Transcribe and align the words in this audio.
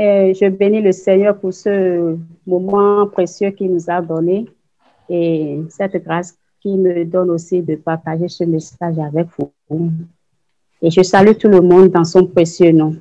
Et 0.00 0.32
je 0.32 0.48
bénis 0.48 0.80
le 0.80 0.92
Seigneur 0.92 1.36
pour 1.36 1.52
ce 1.52 2.16
moment 2.46 3.08
précieux 3.08 3.50
qu'il 3.50 3.72
nous 3.72 3.90
a 3.90 4.00
donné 4.00 4.46
et 5.08 5.60
cette 5.70 5.96
grâce 6.04 6.38
qui 6.60 6.76
me 6.76 7.04
donne 7.04 7.30
aussi 7.30 7.62
de 7.62 7.74
partager 7.74 8.28
ce 8.28 8.44
message 8.44 8.96
avec 8.96 9.26
vous. 9.36 9.50
Et 10.80 10.88
je 10.88 11.02
salue 11.02 11.36
tout 11.36 11.48
le 11.48 11.60
monde 11.60 11.88
dans 11.88 12.04
son 12.04 12.24
précieux 12.26 12.70
nom. 12.70 12.94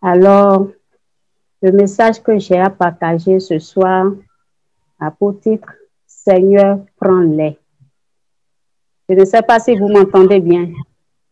Alors, 0.00 0.68
le 1.60 1.72
message 1.72 2.22
que 2.22 2.38
j'ai 2.38 2.60
à 2.60 2.70
partager 2.70 3.40
ce 3.40 3.58
soir 3.58 4.12
a 5.00 5.10
pour 5.10 5.40
titre 5.40 5.72
Seigneur, 6.06 6.78
prends-les. 7.00 7.58
Je 9.08 9.16
ne 9.16 9.24
sais 9.24 9.42
pas 9.42 9.58
si 9.58 9.76
vous 9.76 9.88
m'entendez 9.88 10.38
bien. 10.38 10.70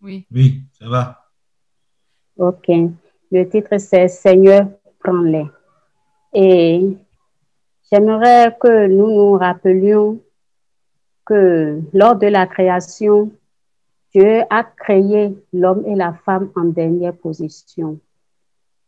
Oui. 0.02 0.26
Oui, 0.32 0.62
ça 0.76 0.88
va. 0.88 1.24
OK. 2.36 2.68
Le 3.34 3.48
titre, 3.48 3.78
c'est 3.78 4.06
Seigneur, 4.06 4.68
prends-les. 5.00 5.46
Et 6.34 6.96
j'aimerais 7.90 8.56
que 8.60 8.86
nous 8.86 9.10
nous 9.10 9.32
rappelions 9.32 10.20
que 11.26 11.80
lors 11.92 12.14
de 12.14 12.28
la 12.28 12.46
création, 12.46 13.32
Dieu 14.14 14.42
a 14.48 14.62
créé 14.62 15.36
l'homme 15.52 15.84
et 15.84 15.96
la 15.96 16.12
femme 16.12 16.52
en 16.54 16.66
dernière 16.66 17.16
position. 17.16 17.98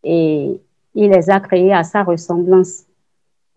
Et 0.04 0.60
il 0.94 1.10
les 1.10 1.28
a 1.28 1.40
créés 1.40 1.72
à 1.72 1.82
sa 1.82 2.04
ressemblance 2.04 2.84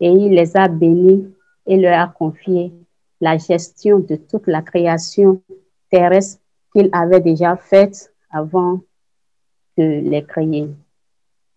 et 0.00 0.08
il 0.08 0.32
les 0.32 0.56
a 0.56 0.66
bénis 0.66 1.32
et 1.68 1.76
leur 1.76 2.00
a 2.00 2.08
confié 2.08 2.72
la 3.20 3.38
gestion 3.38 4.00
de 4.00 4.16
toute 4.16 4.48
la 4.48 4.60
création 4.60 5.40
terrestre 5.88 6.40
qu'il 6.72 6.88
avait 6.90 7.20
déjà 7.20 7.54
faite 7.54 8.12
avant 8.32 8.80
de 9.80 10.10
les 10.10 10.24
créer. 10.24 10.68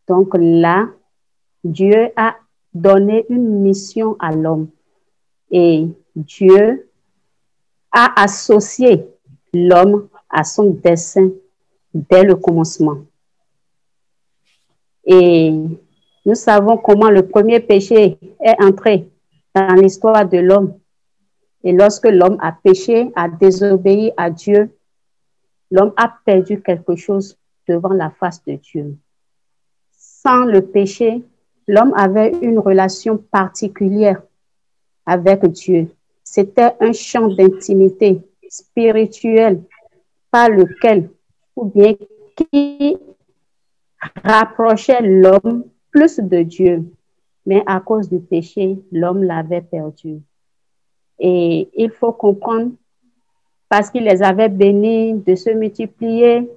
Donc 0.08 0.30
là, 0.40 0.90
Dieu 1.64 2.10
a 2.16 2.36
donné 2.74 3.26
une 3.30 3.62
mission 3.62 4.16
à 4.20 4.32
l'homme 4.32 4.70
et 5.52 5.88
Dieu 6.16 6.90
a 7.92 8.22
associé 8.22 9.06
l'homme 9.54 10.08
à 10.30 10.44
son 10.44 10.72
dessein 10.72 11.30
dès 11.94 12.24
le 12.24 12.36
commencement. 12.36 12.98
Et 15.06 15.52
nous 16.26 16.36
savons 16.36 16.78
comment 16.78 17.10
le 17.10 17.28
premier 17.28 17.60
péché 17.60 18.18
est 18.40 18.64
entré 18.64 19.10
dans 19.54 19.76
l'histoire 19.76 20.28
de 20.28 20.38
l'homme. 20.38 20.74
Et 21.64 21.74
lorsque 21.74 22.08
l'homme 22.08 22.38
a 22.42 22.52
péché, 22.52 23.12
a 23.16 23.28
désobéi 23.28 24.12
à 24.18 24.30
Dieu, 24.30 24.72
l'homme 25.70 25.94
a 25.98 26.14
perdu 26.26 26.62
quelque 26.62 26.96
chose 26.96 27.38
devant 27.68 27.94
la 27.94 28.10
face 28.10 28.44
de 28.46 28.54
Dieu. 28.54 28.98
Sans 29.92 30.46
le 30.46 30.62
péché, 30.62 31.24
l'homme 31.68 31.94
avait 31.96 32.32
une 32.42 32.60
relation 32.60 33.18
particulière 33.18 34.22
avec 35.06 35.46
Dieu. 35.48 35.88
C'était 36.24 36.74
un 36.80 36.94
champ 36.94 37.28
d'intimité 37.28 38.22
spirituelle 38.48 39.62
par 40.32 40.50
lequel, 40.50 41.10
ou 41.56 41.66
bien 41.66 41.94
qui 42.36 42.98
rapprochait 44.24 45.02
l'homme 45.02 45.66
plus 45.92 46.20
de 46.20 46.42
Dieu. 46.44 46.84
Mais 47.46 47.62
à 47.66 47.80
cause 47.82 48.10
du 48.10 48.20
péché, 48.20 48.80
l'homme 48.92 49.24
l'avait 49.24 49.62
perdu. 49.62 50.22
Et 51.20 51.70
il 51.76 51.92
faut 51.92 52.14
comprendre, 52.14 52.72
parce 53.70 53.90
qu'il 53.90 54.04
les 54.04 54.24
avait 54.24 54.50
bénis 54.50 55.14
de 55.14 55.36
se 55.36 55.50
multiplier 55.50 56.50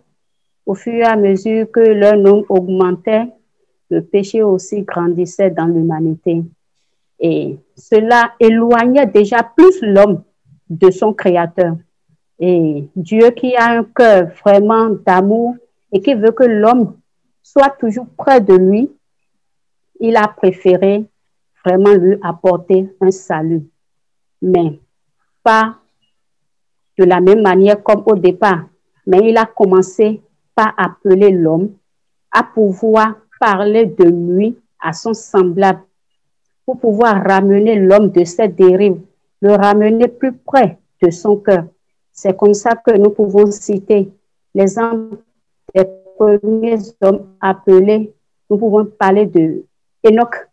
au 0.66 0.74
fur 0.74 0.94
et 0.94 1.04
à 1.04 1.16
mesure 1.16 1.70
que 1.70 1.80
leur 1.80 2.16
nombre 2.16 2.50
augmentait, 2.50 3.28
le 3.88 4.02
péché 4.02 4.42
aussi 4.42 4.82
grandissait 4.82 5.50
dans 5.50 5.66
l'humanité. 5.66 6.42
Et 7.20 7.56
cela 7.76 8.32
éloignait 8.40 9.06
déjà 9.06 9.44
plus 9.44 9.80
l'homme 9.80 10.22
de 10.68 10.90
son 10.90 11.14
Créateur. 11.14 11.76
Et 12.38 12.88
Dieu 12.96 13.30
qui 13.30 13.54
a 13.56 13.78
un 13.78 13.84
cœur 13.84 14.28
vraiment 14.44 14.90
d'amour 14.90 15.54
et 15.92 16.00
qui 16.00 16.14
veut 16.14 16.32
que 16.32 16.44
l'homme 16.44 16.96
soit 17.42 17.74
toujours 17.78 18.08
près 18.18 18.40
de 18.40 18.54
lui, 18.54 18.90
il 20.00 20.16
a 20.16 20.26
préféré 20.28 21.04
vraiment 21.64 21.94
lui 21.94 22.18
apporter 22.22 22.92
un 23.00 23.12
salut. 23.12 23.62
Mais 24.42 24.80
pas 25.42 25.78
de 26.98 27.04
la 27.04 27.20
même 27.20 27.40
manière 27.40 27.82
comme 27.82 28.02
au 28.06 28.16
départ, 28.16 28.66
mais 29.06 29.20
il 29.22 29.36
a 29.38 29.46
commencé 29.46 30.20
appeler 30.64 31.30
l'homme 31.30 31.70
à 32.30 32.42
pouvoir 32.42 33.16
parler 33.40 33.86
de 33.86 34.04
lui 34.04 34.56
à 34.80 34.92
son 34.92 35.14
semblable 35.14 35.80
pour 36.64 36.78
pouvoir 36.80 37.22
ramener 37.22 37.76
l'homme 37.76 38.10
de 38.10 38.24
cette 38.24 38.56
dérive, 38.56 39.00
le 39.40 39.52
ramener 39.52 40.08
plus 40.08 40.32
près 40.32 40.78
de 41.02 41.10
son 41.10 41.36
cœur. 41.36 41.64
C'est 42.12 42.36
comme 42.36 42.54
ça 42.54 42.74
que 42.74 42.96
nous 42.96 43.10
pouvons 43.10 43.50
citer 43.50 44.10
les 44.54 44.78
hommes 44.78 45.18
des 45.74 45.84
premiers 46.16 46.78
hommes 47.02 47.26
appelés. 47.40 48.14
Nous 48.48 48.56
pouvons 48.56 48.86
parler 48.86 49.26
de 49.26 49.64
Enoch. 50.04 50.48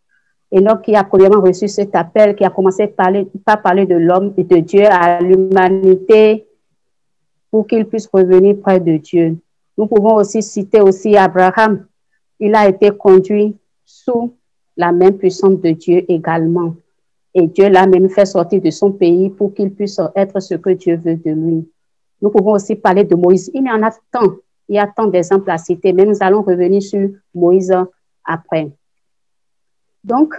Enoch 0.52 0.81
qui 0.81 0.96
a 0.96 1.03
premièrement 1.03 1.42
reçu 1.42 1.68
cet 1.68 1.96
appel, 1.96 2.36
qui 2.36 2.44
a 2.44 2.50
commencé 2.50 2.88
par 2.88 3.06
parler, 3.06 3.28
par 3.46 3.62
parler 3.62 3.86
de 3.86 3.96
l'homme 3.96 4.34
et 4.38 4.44
de 4.44 4.58
Dieu 4.58 4.86
à 4.86 5.19
l'humanité 5.19 6.46
pour 7.50 7.66
qu'il 7.66 7.86
puisse 7.86 8.08
revenir 8.12 8.58
près 8.62 8.80
de 8.80 8.97
Dieu. 8.97 9.38
Nous 9.78 9.88
pouvons 9.88 10.16
aussi 10.16 10.41
citer 10.41 10.81
aussi 10.81 11.17
Abraham. 11.17 11.85
Il 12.39 12.56
a 12.56 12.67
été 12.67 12.91
conduit 12.91 13.56
sous 13.85 14.35
la 14.78 14.91
main 14.91 15.11
puissante 15.11 15.61
de 15.61 15.72
Dieu 15.72 16.03
également. 16.07 16.75
Et 17.34 17.47
Dieu 17.47 17.69
l'a 17.69 17.88
même 17.88 18.09
fait 18.09 18.25
sortir 18.25 18.62
de 18.62 18.69
son 18.69 18.91
pays 18.91 19.29
pour 19.29 19.53
qu'il 19.53 19.73
puisse 19.73 20.00
être 20.16 20.39
ce 20.39 20.56
que 20.56 20.69
Dieu 20.72 20.97
veut 20.97 21.16
de 21.16 21.31
lui. 21.31 21.67
Nous 22.22 22.29
pouvons 22.29 22.51
aussi 22.51 22.75
parler 22.75 23.03
de 23.03 23.16
Moïse. 23.16 23.50
Il 23.53 23.66
y 23.66 23.72
en 23.72 23.81
a 23.81 23.91
tant, 24.12 24.35
il 24.69 24.75
y 24.75 24.79
a 24.79 24.88
tant 24.88 25.07
d'exemples 25.07 25.50
à 25.50 25.57
citer, 25.57 25.94
mais 25.94 26.06
nous 26.06 26.17
allons 26.22 26.41
revenir 26.41 26.81
sur 26.81 27.09
Moïse 27.33 27.75
après. 28.23 28.72
Donc, 30.03 30.33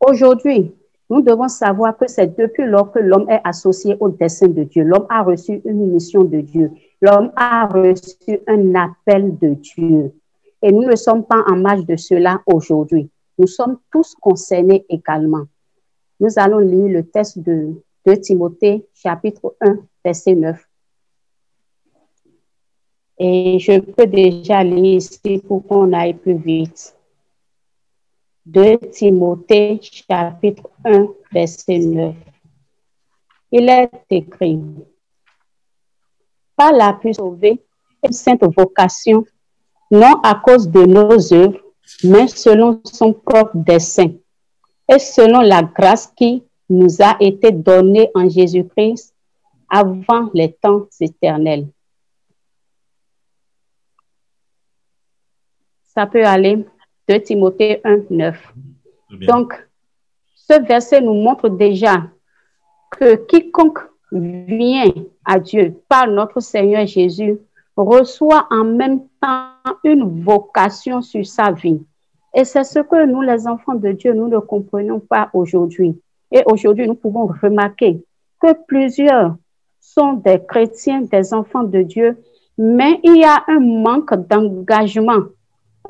aujourd'hui, 0.00 0.72
nous 1.10 1.20
devons 1.20 1.48
savoir 1.48 1.96
que 1.96 2.08
c'est 2.08 2.36
depuis 2.38 2.66
lors 2.66 2.92
que 2.92 2.98
l'homme 2.98 3.28
est 3.28 3.40
associé 3.44 3.96
au 4.00 4.08
dessein 4.08 4.48
de 4.48 4.64
Dieu. 4.64 4.84
L'homme 4.84 5.06
a 5.08 5.22
reçu 5.22 5.60
une 5.64 5.92
mission 5.92 6.24
de 6.24 6.40
Dieu. 6.40 6.70
L'homme 7.04 7.32
a 7.36 7.66
reçu 7.66 8.40
un 8.46 8.74
appel 8.76 9.36
de 9.36 9.52
Dieu. 9.52 10.14
Et 10.62 10.72
nous 10.72 10.84
ne 10.84 10.96
sommes 10.96 11.26
pas 11.26 11.44
en 11.46 11.56
marge 11.56 11.84
de 11.84 11.96
cela 11.96 12.40
aujourd'hui. 12.46 13.10
Nous 13.36 13.46
sommes 13.46 13.78
tous 13.92 14.14
concernés 14.14 14.86
également. 14.88 15.44
Nous 16.18 16.30
allons 16.36 16.60
lire 16.60 16.88
le 16.88 17.02
texte 17.06 17.40
de, 17.40 17.74
Timothée, 18.22 18.86
chapitre 18.94 19.54
1, 19.60 19.80
verset 20.02 20.34
9. 20.34 20.66
Et 23.18 23.58
je 23.58 23.80
peux 23.80 24.06
déjà 24.06 24.64
lire 24.64 24.96
ici 24.96 25.42
pour 25.46 25.66
qu'on 25.66 25.92
aille 25.92 26.14
plus 26.14 26.38
vite. 26.38 26.96
De 28.46 28.76
Timothée, 28.76 29.78
chapitre 29.82 30.70
1, 30.86 31.08
verset 31.30 31.80
9. 31.80 32.14
Il 33.52 33.68
est 33.68 33.90
écrit, 34.08 34.58
par 36.56 36.72
la 36.72 36.92
plus 36.92 37.14
sauvée 37.14 37.62
et 38.02 38.12
sainte 38.12 38.44
vocation, 38.56 39.24
non 39.90 40.20
à 40.22 40.34
cause 40.34 40.68
de 40.68 40.84
nos 40.84 41.32
œuvres, 41.32 41.60
mais 42.02 42.28
selon 42.28 42.80
son 42.84 43.12
propre 43.12 43.52
dessein 43.54 44.12
et 44.88 44.98
selon 44.98 45.40
la 45.40 45.62
grâce 45.62 46.06
qui 46.06 46.44
nous 46.68 47.02
a 47.02 47.16
été 47.20 47.50
donnée 47.52 48.10
en 48.14 48.28
Jésus-Christ 48.28 49.14
avant 49.68 50.30
les 50.34 50.52
temps 50.52 50.86
éternels. 51.00 51.68
Ça 55.94 56.06
peut 56.06 56.24
aller 56.24 56.66
de 57.08 57.16
Timothée 57.18 57.80
1, 57.84 58.04
9. 58.10 58.54
Donc, 59.10 59.54
ce 60.34 60.60
verset 60.60 61.00
nous 61.00 61.14
montre 61.14 61.48
déjà 61.48 62.02
que 62.90 63.14
quiconque 63.26 63.78
vient 64.14 64.92
à 65.24 65.38
Dieu 65.38 65.74
par 65.88 66.06
notre 66.06 66.40
Seigneur 66.40 66.86
Jésus 66.86 67.38
reçoit 67.76 68.46
en 68.50 68.64
même 68.64 69.00
temps 69.20 69.48
une 69.82 70.22
vocation 70.22 71.02
sur 71.02 71.26
sa 71.26 71.50
vie. 71.50 71.80
Et 72.34 72.44
c'est 72.44 72.64
ce 72.64 72.80
que 72.80 73.06
nous, 73.06 73.22
les 73.22 73.46
enfants 73.46 73.74
de 73.74 73.92
Dieu, 73.92 74.12
nous 74.12 74.28
ne 74.28 74.38
comprenons 74.38 75.00
pas 75.00 75.30
aujourd'hui. 75.32 76.00
Et 76.32 76.42
aujourd'hui, 76.46 76.86
nous 76.86 76.94
pouvons 76.94 77.26
remarquer 77.26 78.02
que 78.40 78.52
plusieurs 78.66 79.36
sont 79.80 80.14
des 80.14 80.40
chrétiens, 80.44 81.02
des 81.02 81.32
enfants 81.32 81.62
de 81.62 81.82
Dieu, 81.82 82.18
mais 82.58 83.00
il 83.02 83.18
y 83.18 83.24
a 83.24 83.44
un 83.48 83.60
manque 83.60 84.14
d'engagement, 84.28 85.24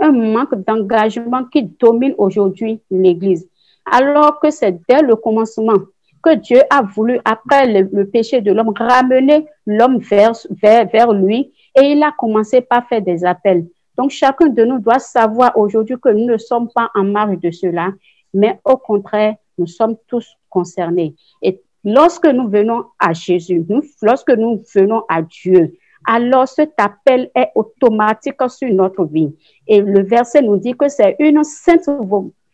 un 0.00 0.12
manque 0.12 0.55
d'engagement 0.67 1.44
qui 1.44 1.62
domine 1.62 2.15
aujourd'hui 2.19 2.81
l'Église. 2.91 3.49
Alors 3.91 4.41
que 4.41 4.50
c'est 4.50 4.81
dès 4.88 5.03
le 5.03 5.17
commencement 5.17 5.79
que 6.25 6.35
Dieu 6.35 6.61
a 6.71 6.82
voulu, 6.82 7.21
après 7.25 7.82
le, 7.82 8.05
péché 8.06 8.41
de 8.41 8.53
l'homme, 8.53 8.73
ramener 8.76 9.47
l'homme 9.67 9.99
vers, 9.99 11.12
lui 11.12 11.53
et 11.76 11.82
il 11.82 12.03
a 12.03 12.12
commencé 12.17 12.61
par 12.61 12.88
faire 12.88 13.03
des 13.03 13.25
appels. 13.25 13.67
Donc, 13.97 14.11
chacun 14.11 14.47
de 14.47 14.65
nous 14.65 14.79
doit 14.79 14.99
savoir 14.99 15.56
aujourd'hui 15.56 15.97
que 16.03 16.09
nous 16.09 16.26
ne 16.26 16.38
sommes 16.38 16.69
pas 16.75 16.91
en 16.94 17.05
marge 17.05 17.38
de 17.38 17.50
cela, 17.50 17.91
mais 18.32 18.59
au 18.65 18.76
contraire, 18.76 19.35
nous 19.59 19.67
sommes 19.67 19.97
tous 20.09 20.37
concernés. 20.49 21.15
Et 21.43 21.61
lorsque 21.85 22.27
nous 22.27 22.49
venons 22.49 22.87
à 22.99 23.12
Jésus, 23.12 23.65
lorsque 24.03 24.31
nous 24.31 24.62
venons 24.75 25.05
à 25.09 25.23
Dieu, 25.23 25.75
alors 26.06 26.49
cet 26.49 26.75
appel 26.79 27.31
est 27.35 27.50
automatique 27.55 28.41
sur 28.49 28.73
notre 28.73 29.05
vie. 29.05 29.35
Et 29.67 29.81
le 29.81 30.03
verset 30.03 30.43
nous 30.43 30.56
dit 30.56 30.75
que 30.75 30.88
c'est 30.88 31.17
une 31.19 31.44
sainte 31.44 31.88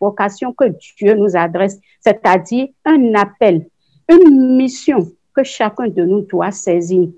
vocation 0.01 0.53
que 0.53 0.65
Dieu 0.97 1.15
nous 1.15 1.37
adresse, 1.37 1.79
c'est-à-dire 2.01 2.69
un 2.85 3.15
appel, 3.15 3.69
une 4.09 4.57
mission 4.57 5.07
que 5.35 5.43
chacun 5.43 5.89
de 5.89 6.05
nous 6.05 6.23
doit 6.23 6.51
saisir 6.51 7.09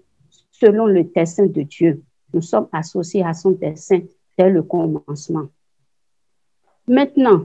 selon 0.51 0.87
le 0.87 1.05
dessein 1.05 1.47
de 1.47 1.63
Dieu. 1.63 2.03
Nous 2.35 2.43
sommes 2.43 2.69
associés 2.73 3.25
à 3.25 3.35
son 3.35 3.53
dessein 3.53 4.01
dès 4.39 4.51
le 4.51 4.63
commencement. 4.63 5.47
Maintenant, 6.87 7.45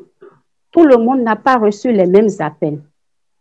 tout 0.72 0.84
le 0.84 0.98
monde 0.98 1.22
n'a 1.22 1.36
pas 1.36 1.58
reçu 1.58 1.92
les 1.92 2.06
mêmes 2.06 2.30
appels. 2.40 2.82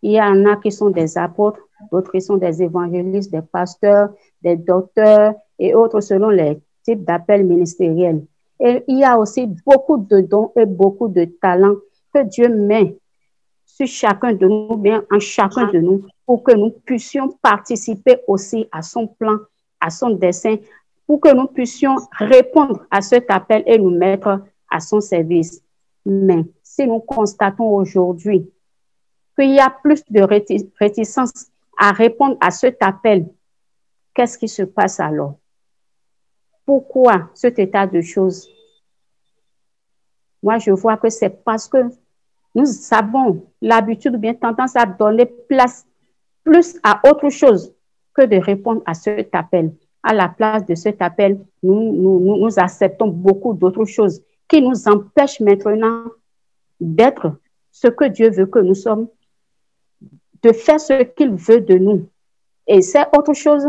Il 0.02 0.12
y 0.12 0.20
en 0.20 0.44
a 0.46 0.56
qui 0.56 0.70
sont 0.70 0.90
des 0.90 1.18
apôtres, 1.18 1.60
d'autres 1.90 2.12
qui 2.12 2.20
sont 2.20 2.36
des 2.36 2.62
évangélistes, 2.62 3.32
des 3.32 3.42
pasteurs, 3.42 4.10
des 4.42 4.56
docteurs 4.56 5.34
et 5.58 5.74
autres 5.74 6.00
selon 6.00 6.30
les 6.30 6.58
types 6.82 7.04
d'appels 7.04 7.44
ministériels. 7.44 8.24
Et 8.60 8.84
il 8.88 8.98
y 8.98 9.04
a 9.04 9.18
aussi 9.18 9.46
beaucoup 9.66 9.98
de 9.98 10.20
dons 10.20 10.52
et 10.56 10.66
beaucoup 10.66 11.08
de 11.08 11.24
talents 11.24 11.76
que 12.12 12.22
Dieu 12.24 12.48
met 12.48 12.96
sur 13.66 13.86
chacun 13.86 14.32
de 14.32 14.46
nous, 14.46 14.76
bien 14.76 15.04
en 15.12 15.20
chacun 15.20 15.70
de 15.70 15.78
nous, 15.78 16.06
pour 16.24 16.42
que 16.42 16.54
nous 16.54 16.70
puissions 16.70 17.28
participer 17.42 18.20
aussi 18.26 18.66
à 18.72 18.80
son 18.80 19.06
plan, 19.06 19.36
à 19.80 19.90
son 19.90 20.10
dessein, 20.10 20.56
pour 21.06 21.20
que 21.20 21.34
nous 21.34 21.46
puissions 21.46 21.96
répondre 22.12 22.86
à 22.90 23.02
cet 23.02 23.30
appel 23.30 23.62
et 23.66 23.78
nous 23.78 23.90
mettre 23.90 24.40
à 24.70 24.80
son 24.80 25.00
service. 25.00 25.62
Mais 26.04 26.44
si 26.62 26.86
nous 26.86 27.00
constatons 27.00 27.68
aujourd'hui 27.68 28.50
qu'il 29.38 29.50
y 29.50 29.60
a 29.60 29.70
plus 29.70 30.02
de 30.08 30.22
réticence 30.78 31.46
à 31.78 31.92
répondre 31.92 32.36
à 32.40 32.50
cet 32.50 32.82
appel, 32.82 33.26
qu'est-ce 34.14 34.38
qui 34.38 34.48
se 34.48 34.62
passe 34.62 34.98
alors? 34.98 35.34
Pourquoi 36.66 37.30
cet 37.32 37.58
état 37.58 37.86
de 37.86 38.00
choses? 38.00 38.50
Moi, 40.42 40.58
je 40.58 40.72
vois 40.72 40.96
que 40.96 41.08
c'est 41.08 41.30
parce 41.30 41.68
que 41.68 41.78
nous 42.54 42.66
avons 42.90 43.46
l'habitude, 43.62 44.16
bien 44.16 44.34
tendance 44.34 44.76
à 44.76 44.84
donner 44.84 45.26
place 45.26 45.86
plus 46.42 46.78
à 46.82 47.00
autre 47.08 47.28
chose 47.28 47.74
que 48.14 48.22
de 48.22 48.36
répondre 48.36 48.82
à 48.86 48.94
cet 48.94 49.34
appel. 49.34 49.72
À 50.02 50.14
la 50.14 50.28
place 50.28 50.64
de 50.66 50.74
cet 50.74 51.02
appel, 51.02 51.40
nous, 51.62 51.92
nous, 51.92 52.38
nous 52.38 52.58
acceptons 52.58 53.08
beaucoup 53.08 53.54
d'autres 53.54 53.84
choses 53.84 54.22
qui 54.48 54.62
nous 54.62 54.88
empêchent 54.88 55.40
maintenant 55.40 56.04
d'être 56.80 57.36
ce 57.70 57.88
que 57.88 58.04
Dieu 58.06 58.30
veut 58.30 58.46
que 58.46 58.60
nous 58.60 58.74
sommes, 58.74 59.08
de 60.42 60.52
faire 60.52 60.80
ce 60.80 61.02
qu'il 61.02 61.32
veut 61.32 61.60
de 61.60 61.76
nous. 61.76 62.08
Et 62.66 62.80
c'est 62.82 63.06
autre 63.16 63.34
chose, 63.34 63.66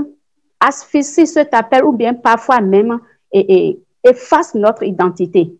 asphyxie 0.59 1.27
cet 1.27 1.53
appel 1.53 1.83
ou 1.83 1.91
bien 1.91 2.13
parfois 2.13 2.61
même 2.61 2.99
et, 3.31 3.79
efface 4.03 4.55
notre 4.55 4.83
identité. 4.83 5.57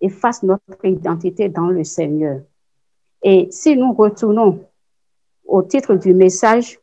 Efface 0.00 0.42
notre 0.42 0.84
identité 0.84 1.48
dans 1.48 1.68
le 1.68 1.84
Seigneur. 1.84 2.40
Et 3.22 3.48
si 3.50 3.76
nous 3.76 3.92
retournons 3.92 4.64
au 5.44 5.62
titre 5.62 5.94
du 5.94 6.14
message, 6.14 6.78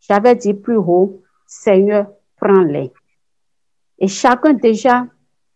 j'avais 0.00 0.34
dit 0.36 0.54
plus 0.54 0.76
haut, 0.76 1.22
Seigneur, 1.46 2.06
prends-les. 2.36 2.92
Et 3.98 4.08
chacun 4.08 4.52
déjà 4.52 5.06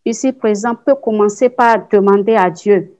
ici 0.05 0.33
présent 0.33 0.75
peut 0.75 0.95
commencer 0.95 1.49
par 1.49 1.87
demander 1.89 2.35
à 2.35 2.49
Dieu, 2.49 2.97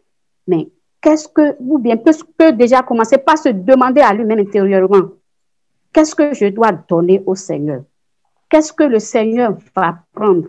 mais 0.48 0.70
qu'est-ce 1.02 1.28
que, 1.28 1.56
ou 1.60 1.80
bien 1.80 1.98
peut, 1.98 2.52
déjà 2.54 2.82
commencer 2.82 3.18
par 3.18 3.38
se 3.38 3.50
demander 3.50 4.02
à 4.02 4.14
lui-même 4.14 4.40
intérieurement, 4.40 5.10
qu'est-ce 5.94 6.16
que 6.16 6.34
je 6.34 6.46
dois 6.48 6.72
donner 6.72 7.24
au 7.26 7.36
Seigneur? 7.36 7.84
Qu'est-ce 8.50 8.74
que 8.74 8.84
le 8.84 9.00
Seigneur 9.00 9.58
va 9.76 10.00
prendre? 10.14 10.48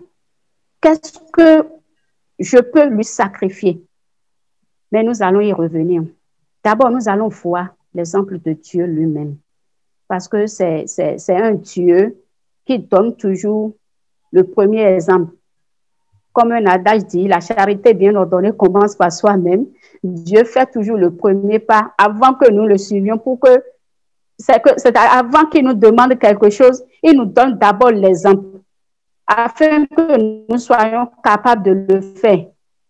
Qu'est-ce 0.81 1.19
que 1.33 1.69
je 2.39 2.59
peux 2.59 2.87
lui 2.89 3.05
sacrifier? 3.05 3.85
Mais 4.93 5.03
nous 5.03 5.23
allons 5.23 5.41
y 5.41 5.53
revenir. 5.53 6.05
D'abord, 6.65 6.91
nous 6.91 7.09
allons 7.09 7.29
voir 7.29 7.69
l'exemple 7.95 8.39
de 8.39 8.53
Dieu 8.53 8.87
lui-même. 8.87 9.37
Parce 10.09 10.27
que 10.29 10.47
c'est 10.47 10.87
un 11.29 11.53
Dieu 11.53 12.23
qui 12.65 12.79
donne 12.79 13.17
toujours 13.17 13.75
le 14.33 14.45
premier 14.45 14.83
exemple 14.83 15.35
comme 16.33 16.53
un 16.53 16.67
adage 16.67 17.07
dit, 17.07 17.27
la 17.27 17.41
charité 17.41 17.93
bien 17.93 18.15
ordonnée 18.15 18.53
commence 18.53 18.95
par 18.95 19.11
soi-même. 19.13 19.67
Dieu 20.03 20.45
fait 20.45 20.71
toujours 20.71 20.97
le 20.97 21.11
premier 21.11 21.59
pas 21.59 21.93
avant 21.99 22.35
que 22.35 22.51
nous 22.51 22.67
le 22.67 22.79
suivions 22.79 23.19
pour 23.19 23.41
que 23.41 23.63
c'est 24.41 24.61
que 24.63 24.71
avant 24.99 25.47
qu'il 25.47 25.65
nous 25.65 25.75
demande 25.75 26.19
quelque 26.19 26.51
chose, 26.51 26.83
il 27.03 27.17
nous 27.17 27.27
donne 27.27 27.59
d'abord 27.59 27.91
l'exemple 27.91 28.61
afin 29.27 29.87
que 29.87 30.51
nous 30.51 30.59
soyons 30.59 31.09
capables 31.23 31.63
de 31.63 31.95
le 31.95 32.01
faire 32.01 32.47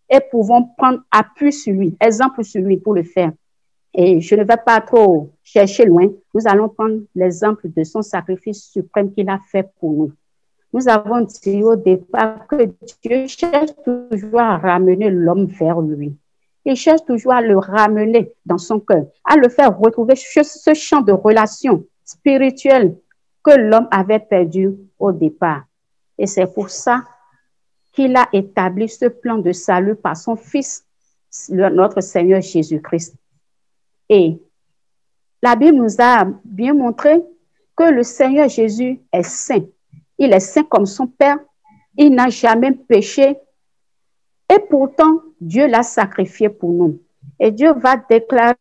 et 0.08 0.20
pouvons 0.30 0.64
prendre 0.76 1.00
appui 1.10 1.52
sur 1.52 1.74
lui, 1.74 1.96
exemple 2.00 2.44
sur 2.44 2.62
lui 2.62 2.76
pour 2.76 2.94
le 2.94 3.02
faire. 3.02 3.32
Et 3.92 4.20
je 4.20 4.34
ne 4.36 4.44
vais 4.44 4.56
pas 4.64 4.80
trop 4.80 5.30
chercher 5.42 5.84
loin. 5.84 6.08
Nous 6.34 6.46
allons 6.46 6.68
prendre 6.68 7.00
l'exemple 7.14 7.68
de 7.68 7.84
son 7.84 8.02
sacrifice 8.02 8.70
suprême 8.70 9.12
qu'il 9.12 9.28
a 9.28 9.38
fait 9.50 9.68
pour 9.78 9.92
nous. 9.92 10.12
Nous 10.72 10.88
avons 10.88 11.20
dit 11.22 11.62
au 11.64 11.74
départ 11.74 12.46
que 12.46 12.70
Dieu 13.02 13.26
cherche 13.26 13.70
toujours 13.84 14.40
à 14.40 14.58
ramener 14.58 15.10
l'homme 15.10 15.46
vers 15.46 15.80
lui. 15.80 16.16
Il 16.64 16.76
cherche 16.76 17.04
toujours 17.06 17.32
à 17.32 17.40
le 17.40 17.56
ramener 17.58 18.32
dans 18.44 18.58
son 18.58 18.80
cœur, 18.80 19.06
à 19.24 19.36
le 19.36 19.48
faire 19.48 19.78
retrouver 19.78 20.14
ce 20.16 20.74
champ 20.74 21.00
de 21.00 21.12
relation 21.12 21.84
spirituelle 22.04 22.96
que 23.42 23.52
l'homme 23.52 23.88
avait 23.90 24.18
perdu 24.18 24.70
au 24.98 25.12
départ. 25.12 25.64
Et 26.18 26.26
c'est 26.26 26.52
pour 26.52 26.68
ça 26.68 27.02
qu'il 27.92 28.14
a 28.16 28.28
établi 28.32 28.88
ce 28.88 29.06
plan 29.06 29.38
de 29.38 29.52
salut 29.52 29.96
par 29.96 30.16
son 30.16 30.36
Fils, 30.36 30.84
notre 31.48 32.00
Seigneur 32.00 32.42
Jésus-Christ. 32.42 33.14
Et 34.08 34.38
la 35.42 35.56
Bible 35.56 35.78
nous 35.78 35.96
a 35.98 36.26
bien 36.44 36.74
montré 36.74 37.22
que 37.76 37.84
le 37.84 38.02
Seigneur 38.02 38.48
Jésus 38.48 39.00
est 39.12 39.22
saint. 39.22 39.64
Il 40.18 40.32
est 40.32 40.40
saint 40.40 40.64
comme 40.64 40.86
son 40.86 41.06
Père. 41.06 41.38
Il 41.96 42.14
n'a 42.14 42.28
jamais 42.28 42.72
péché. 42.72 43.36
Et 44.52 44.58
pourtant, 44.68 45.20
Dieu 45.40 45.68
l'a 45.68 45.84
sacrifié 45.84 46.48
pour 46.48 46.72
nous. 46.72 46.98
Et 47.38 47.52
Dieu 47.52 47.72
va 47.72 47.96
déclarer 47.96 48.56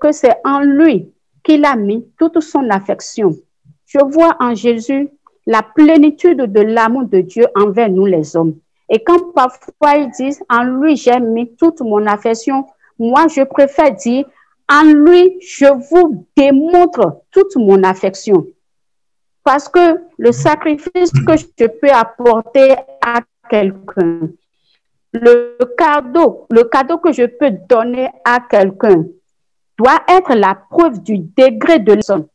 que 0.00 0.12
c'est 0.12 0.36
en 0.44 0.60
lui 0.60 1.12
qu'il 1.42 1.64
a 1.64 1.76
mis 1.76 2.06
toute 2.18 2.40
son 2.40 2.68
affection. 2.68 3.34
Je 3.86 3.98
vois 4.04 4.36
en 4.38 4.54
Jésus 4.54 5.08
la 5.46 5.62
plénitude 5.62 6.42
de 6.42 6.60
l'amour 6.60 7.04
de 7.04 7.20
Dieu 7.20 7.46
envers 7.56 7.88
nous 7.88 8.06
les 8.06 8.36
hommes. 8.36 8.56
Et 8.88 9.02
quand 9.02 9.32
parfois 9.32 9.96
ils 9.96 10.10
disent, 10.10 10.42
en 10.50 10.64
lui 10.64 10.96
j'ai 10.96 11.18
mis 11.18 11.54
toute 11.56 11.80
mon 11.80 12.06
affection, 12.06 12.66
moi 12.98 13.26
je 13.28 13.42
préfère 13.42 13.94
dire, 13.94 14.26
en 14.70 14.84
lui 14.84 15.38
je 15.40 15.66
vous 15.90 16.26
démontre 16.36 17.22
toute 17.30 17.56
mon 17.56 17.82
affection. 17.82 18.46
Parce 19.42 19.68
que 19.68 20.00
le 20.18 20.32
sacrifice 20.32 21.10
que 21.26 21.36
je 21.36 21.66
peux 21.66 21.90
apporter 21.90 22.74
à 23.00 23.20
quelqu'un, 23.48 24.28
le 25.12 25.58
cadeau, 25.76 26.46
le 26.50 26.64
cadeau 26.64 26.98
que 26.98 27.12
je 27.12 27.26
peux 27.26 27.50
donner 27.68 28.08
à 28.24 28.40
quelqu'un 28.40 29.04
doit 29.76 30.02
être 30.08 30.34
la 30.34 30.54
preuve 30.54 31.02
du 31.02 31.18
degré 31.18 31.78
de 31.78 31.98
l'homme. 32.06 32.26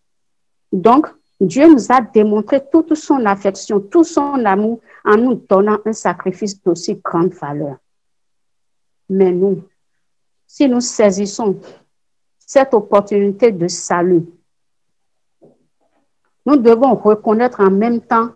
Donc, 0.71 1.07
Dieu 1.39 1.67
nous 1.71 1.91
a 1.91 2.01
démontré 2.01 2.61
toute 2.71 2.95
son 2.95 3.25
affection, 3.25 3.79
tout 3.79 4.03
son 4.03 4.45
amour 4.45 4.79
en 5.03 5.17
nous 5.17 5.35
donnant 5.35 5.77
un 5.85 5.93
sacrifice 5.93 6.61
d'aussi 6.61 6.95
grande 7.03 7.33
valeur. 7.33 7.77
Mais 9.09 9.31
nous, 9.31 9.63
si 10.47 10.67
nous 10.67 10.81
saisissons 10.81 11.59
cette 12.39 12.73
opportunité 12.73 13.51
de 13.51 13.67
salut, 13.67 14.25
nous 16.45 16.57
devons 16.57 16.95
reconnaître 16.95 17.59
en 17.59 17.71
même 17.71 18.01
temps 18.01 18.29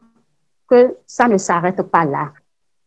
que 0.67 0.97
ça 1.05 1.27
ne 1.27 1.37
s'arrête 1.37 1.81
pas 1.83 2.05
là. 2.05 2.33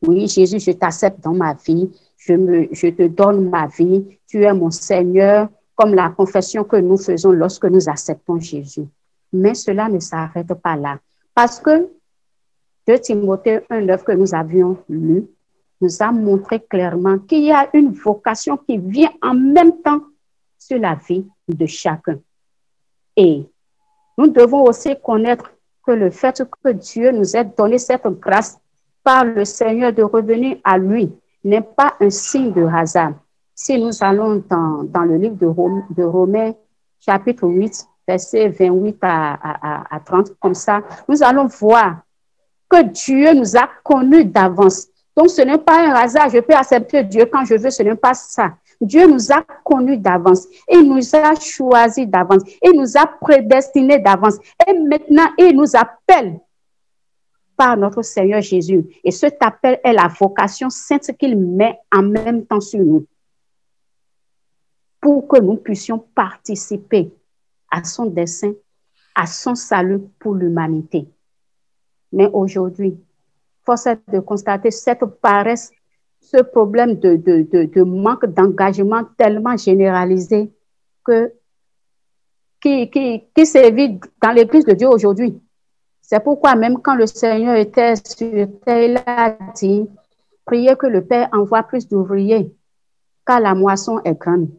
Oui, 0.07 0.27
Jésus, 0.27 0.59
je 0.59 0.73
t'accepte 0.73 1.21
dans 1.23 1.33
ma 1.33 1.55
vie, 1.55 1.91
je, 2.17 2.33
me, 2.35 2.69
je 2.73 2.89
te 2.89 3.07
donne 3.07 3.49
ma 3.49 3.69
vie, 3.69 4.19
tu 4.27 4.43
es 4.43 4.53
mon 4.53 4.71
Seigneur, 4.71 5.49
comme 5.75 5.95
la 5.95 6.11
confession 6.11 6.65
que 6.65 6.77
nous 6.77 6.99
faisons 6.99 7.33
lorsque 7.33 7.65
nous 7.65 7.89
acceptons 7.89 8.39
Jésus. 8.39 8.87
Mais 9.33 9.55
cela 9.55 9.89
ne 9.89 10.01
s'arrête 10.01 10.53
pas 10.55 10.77
là. 10.77 10.99
Parce 11.35 11.61
que 11.61 11.89
2 12.87 12.99
Timothée 12.99 13.61
1,9 13.71 14.03
que 14.03 14.13
nous 14.13 14.35
avions 14.35 14.77
lu 14.89 15.27
nous 15.81 16.03
a 16.03 16.13
montré 16.13 16.61
clairement 16.61 17.19
qu'il 17.19 17.45
y 17.45 17.53
a 17.53 17.69
une 17.73 17.93
vocation 17.93 18.57
qui 18.57 18.79
vient 18.79 19.11
en 19.23 19.35
même 19.35 19.83
temps 19.83 20.01
sur 20.59 20.79
la 20.79 20.95
vie 20.95 21.27
de 21.49 21.67
chacun. 21.67 22.19
Et 23.17 23.45
nous 24.19 24.29
devons 24.29 24.65
aussi 24.65 24.95
connaître 25.03 25.53
que 25.85 25.93
le 25.93 26.11
fait 26.11 26.43
que 26.63 26.71
Dieu 26.71 27.11
nous 27.11 27.37
ait 27.37 27.45
donné 27.45 27.79
cette 27.79 28.07
grâce 28.21 28.59
par 29.03 29.25
le 29.25 29.45
Seigneur 29.45 29.93
de 29.93 30.03
revenir 30.03 30.59
à 30.65 30.79
lui 30.79 31.13
n'est 31.45 31.63
pas 31.63 31.95
un 32.01 32.11
signe 32.11 32.53
de 32.53 32.65
hasard. 32.65 33.13
Si 33.55 33.79
nous 33.79 34.03
allons 34.03 34.43
dans, 34.49 34.85
dans 34.85 35.03
le 35.03 35.17
livre 35.17 35.37
de, 35.37 36.03
Romains, 36.05 36.53
chapitre 37.01 37.47
8, 37.47 37.87
verset 38.07 38.49
28 38.49 38.99
à, 39.03 39.33
à, 39.35 39.97
à 39.97 40.01
30, 40.01 40.35
comme 40.41 40.55
ça, 40.55 40.83
nous 41.09 41.23
allons 41.23 41.47
voir 41.47 42.03
que 42.69 42.83
Dieu 42.83 43.35
nous 43.35 43.57
a 43.57 43.69
connus 43.85 44.25
d'avance. 44.25 44.89
Donc, 45.17 45.29
ce 45.29 45.43
n'est 45.43 45.59
pas 45.59 45.87
un 45.87 45.95
hasard. 45.95 46.31
Je 46.31 46.39
peux 46.39 46.55
accepter 46.55 47.05
Dieu 47.05 47.27
quand 47.27 47.45
je 47.45 47.55
veux. 47.55 47.71
Ce 47.71 47.83
n'est 47.83 47.95
pas 47.95 48.15
ça. 48.15 48.55
Dieu 48.81 49.07
nous 49.07 49.31
a 49.31 49.43
connus 49.63 49.99
d'avance. 49.99 50.47
Il 50.71 50.89
nous 50.89 51.15
a 51.15 51.35
choisis 51.39 52.07
d'avance. 52.07 52.43
Il 52.63 52.73
nous 52.81 52.97
a 52.97 53.07
prédestinés 53.07 53.99
d'avance. 53.99 54.39
Et 54.67 54.73
maintenant, 54.73 55.29
il 55.39 55.55
nous 55.55 55.77
appelle 55.77 56.41
par 57.57 57.77
notre 57.77 58.03
Seigneur 58.03 58.41
Jésus. 58.41 58.85
Et 59.05 59.11
cet 59.11 59.37
appel 59.41 59.81
est 59.85 59.93
la 59.93 60.09
vocation 60.09 60.71
sainte 60.71 61.11
qu'il 61.19 61.39
met 61.39 61.79
en 61.95 62.03
même 62.03 62.47
temps 62.47 62.61
sur 62.61 62.81
nous 62.81 63.07
pour 65.01 65.27
que 65.27 65.41
nous 65.41 65.57
puissions 65.57 65.99
participer 65.99 67.13
à 67.71 67.83
son 67.83 68.07
dessein, 68.07 68.53
à 69.15 69.27
son 69.27 69.57
salut 69.57 70.01
pour 70.21 70.35
l'humanité. 70.35 71.09
Mais 72.13 72.31
aujourd'hui, 72.33 72.97
force 73.65 73.87
est 73.87 73.99
de 74.13 74.21
constater 74.21 74.71
cette 74.71 75.05
paresse, 75.21 75.73
ce 76.21 76.41
problème 76.43 76.95
de, 76.95 77.17
de, 77.17 77.65
de, 77.65 77.83
manque 77.83 78.27
d'engagement 78.27 79.03
tellement 79.19 79.57
généralisé 79.57 80.53
que, 81.05 81.33
qui, 82.61 82.89
qui, 82.91 83.25
qui 83.35 83.45
sévit 83.45 83.99
dans 84.23 84.31
l'Église 84.31 84.65
de 84.65 84.73
Dieu 84.75 84.89
aujourd'hui. 84.89 85.41
C'est 86.03 86.23
pourquoi 86.23 86.57
même 86.57 86.79
quand 86.83 86.97
le 86.97 87.07
Seigneur 87.07 87.55
était 87.55 87.95
sur 87.97 88.49
terre, 88.67 88.83
il 88.83 89.01
a 89.07 89.37
dit, 89.55 89.89
priez 90.45 90.77
que 90.77 90.89
le 90.89 91.05
Père 91.07 91.29
envoie 91.33 91.63
plus 91.63 91.89
d'ouvriers, 91.89 92.55
car 93.25 93.41
la 93.41 93.55
moisson 93.55 94.01
est 94.05 94.19
grande. 94.19 94.51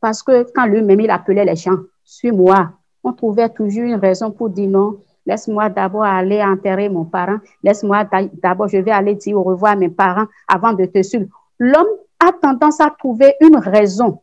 Parce 0.00 0.22
que 0.22 0.44
quand 0.52 0.66
lui-même, 0.66 1.00
il 1.00 1.10
appelait 1.10 1.44
les 1.44 1.56
gens, 1.56 1.78
suis-moi, 2.02 2.72
on 3.04 3.12
trouvait 3.12 3.48
toujours 3.48 3.84
une 3.84 3.94
raison 3.94 4.32
pour 4.32 4.50
dire 4.50 4.68
non, 4.68 4.98
laisse-moi 5.24 5.70
d'abord 5.70 6.02
aller 6.02 6.42
enterrer 6.42 6.88
mon 6.88 7.04
parent, 7.04 7.38
laisse-moi 7.62 8.04
d'abord, 8.34 8.68
je 8.68 8.78
vais 8.78 8.90
aller 8.90 9.14
dire 9.14 9.38
au 9.38 9.44
revoir 9.44 9.72
à 9.72 9.76
mes 9.76 9.88
parents 9.88 10.26
avant 10.48 10.72
de 10.72 10.84
te 10.84 11.02
suivre. 11.02 11.26
L'homme 11.58 11.86
a 12.18 12.32
tendance 12.32 12.80
à 12.80 12.90
trouver 12.90 13.34
une 13.40 13.56
raison 13.56 14.20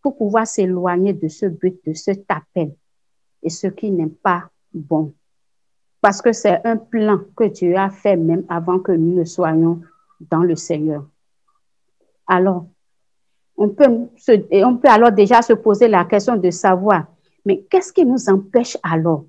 pour 0.00 0.16
pouvoir 0.16 0.46
s'éloigner 0.46 1.12
de 1.12 1.28
ce 1.28 1.46
but, 1.46 1.78
de 1.84 1.92
cet 1.92 2.24
appel, 2.28 2.74
et 3.42 3.50
ce 3.50 3.66
qui 3.66 3.90
n'est 3.90 4.06
pas 4.06 4.44
bon. 4.76 5.14
Parce 6.00 6.22
que 6.22 6.32
c'est 6.32 6.64
un 6.64 6.76
plan 6.76 7.20
que 7.36 7.44
Dieu 7.44 7.76
a 7.76 7.90
fait 7.90 8.16
même 8.16 8.44
avant 8.48 8.78
que 8.78 8.92
nous 8.92 9.14
ne 9.14 9.24
soyons 9.24 9.80
dans 10.30 10.42
le 10.42 10.54
Seigneur. 10.54 11.04
Alors, 12.26 12.66
on 13.56 13.70
peut, 13.70 14.08
alors 14.84 15.12
déjà 15.12 15.42
se 15.42 15.54
poser 15.54 15.88
la 15.88 16.04
question 16.04 16.36
de 16.36 16.50
savoir, 16.50 17.06
mais 17.44 17.62
qu'est-ce 17.70 17.92
qui 17.92 18.04
nous 18.04 18.28
empêche 18.28 18.76
alors? 18.82 19.24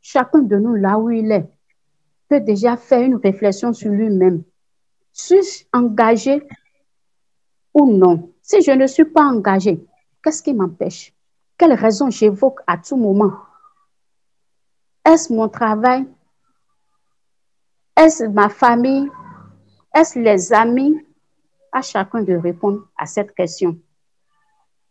Chacun 0.00 0.40
de 0.40 0.56
nous, 0.56 0.74
là 0.74 0.98
où 0.98 1.10
il 1.10 1.30
est, 1.30 1.46
peut 2.28 2.40
déjà 2.40 2.76
faire 2.76 3.02
une 3.02 3.16
réflexion 3.16 3.72
sur 3.72 3.90
lui-même. 3.90 4.42
Suis-je 5.12 5.64
engagé 5.72 6.42
ou 7.74 7.86
non? 7.86 8.32
Si 8.40 8.62
je 8.62 8.70
ne 8.70 8.86
suis 8.86 9.04
pas 9.04 9.24
engagé, 9.24 9.84
qu'est-ce 10.22 10.42
qui 10.42 10.54
m'empêche? 10.54 11.12
Quelle 11.58 11.72
raison 11.74 12.10
j'évoque 12.10 12.60
à 12.66 12.78
tout 12.78 12.96
moment? 12.96 13.32
Est-ce 15.06 15.32
mon 15.32 15.48
travail? 15.48 16.04
Est-ce 17.96 18.24
ma 18.24 18.48
famille? 18.48 19.08
Est-ce 19.94 20.18
les 20.18 20.52
amis? 20.52 21.00
À 21.70 21.80
chacun 21.80 22.22
de 22.22 22.34
répondre 22.34 22.88
à 22.96 23.06
cette 23.06 23.32
question. 23.32 23.78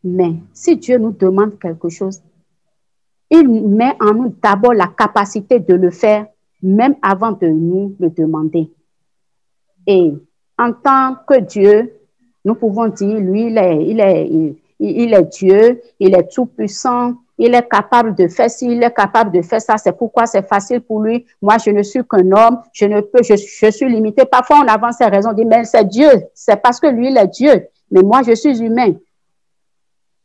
Mais 0.03 0.35
si 0.53 0.77
Dieu 0.77 0.97
nous 0.99 1.11
demande 1.11 1.59
quelque 1.59 1.89
chose, 1.89 2.21
il 3.29 3.49
met 3.49 3.97
en 3.99 4.13
nous 4.13 4.35
d'abord 4.41 4.73
la 4.73 4.87
capacité 4.87 5.59
de 5.59 5.73
le 5.73 5.91
faire, 5.91 6.27
même 6.61 6.95
avant 7.01 7.33
de 7.33 7.47
nous 7.47 7.95
le 7.99 8.09
demander. 8.09 8.71
Et 9.85 10.13
en 10.57 10.71
tant 10.71 11.15
que 11.27 11.41
Dieu, 11.41 11.91
nous 12.45 12.55
pouvons 12.55 12.87
dire, 12.87 13.19
lui, 13.19 13.47
il 13.47 13.57
est, 13.57 13.83
il 14.29 14.55
est 14.79 15.23
Dieu, 15.37 15.81
il 15.99 16.15
est 16.15 16.31
tout 16.31 16.45
puissant, 16.45 17.15
il 17.37 17.53
est 17.53 17.67
capable 17.67 18.15
de 18.15 18.27
faire 18.27 18.49
ci, 18.49 18.67
il 18.67 18.81
est 18.83 18.93
capable 18.93 19.31
de 19.31 19.41
faire 19.41 19.61
ça. 19.61 19.77
C'est 19.77 19.97
pourquoi 19.97 20.25
c'est 20.25 20.47
facile 20.47 20.81
pour 20.81 21.01
lui. 21.01 21.25
Moi, 21.41 21.57
je 21.63 21.71
ne 21.71 21.83
suis 21.83 22.01
qu'un 22.07 22.31
homme, 22.31 22.59
je 22.73 22.85
ne 22.85 23.01
peux, 23.01 23.23
je, 23.23 23.35
je, 23.35 23.71
suis 23.71 23.89
limité. 23.89 24.25
Parfois, 24.25 24.61
on 24.63 24.67
avance 24.67 24.97
ses 24.97 25.05
raisons, 25.05 25.29
on 25.31 25.33
dit, 25.33 25.45
mais 25.45 25.65
c'est 25.65 25.85
Dieu, 25.85 26.09
c'est 26.33 26.61
parce 26.61 26.79
que 26.79 26.87
lui, 26.87 27.09
il 27.09 27.17
est 27.17 27.27
Dieu. 27.27 27.67
Mais 27.91 28.01
moi, 28.01 28.21
je 28.23 28.33
suis 28.33 28.61
humain. 28.61 28.93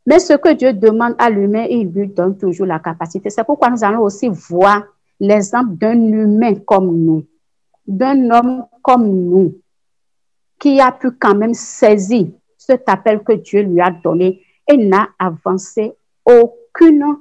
Mais 0.05 0.19
ce 0.19 0.33
que 0.33 0.53
Dieu 0.53 0.73
demande 0.73 1.15
à 1.19 1.29
l'humain, 1.29 1.65
il 1.69 1.89
lui 1.89 2.07
donne 2.07 2.37
toujours 2.37 2.65
la 2.65 2.79
capacité. 2.79 3.29
C'est 3.29 3.43
pourquoi 3.43 3.69
nous 3.69 3.83
allons 3.83 4.01
aussi 4.01 4.29
voir 4.29 4.83
l'exemple 5.19 5.75
d'un 5.75 5.93
humain 5.93 6.55
comme 6.65 6.97
nous, 6.97 7.25
d'un 7.85 8.29
homme 8.31 8.65
comme 8.81 9.07
nous, 9.07 9.55
qui 10.59 10.79
a 10.79 10.91
pu 10.91 11.11
quand 11.11 11.35
même 11.35 11.53
saisir 11.53 12.27
cet 12.61 12.87
appel 12.87 13.23
que 13.23 13.33
Dieu 13.33 13.63
lui 13.63 13.81
a 13.81 13.89
donné 13.89 14.45
et 14.67 14.77
n'a 14.77 15.09
avancé 15.17 15.93
aucune 16.23 17.17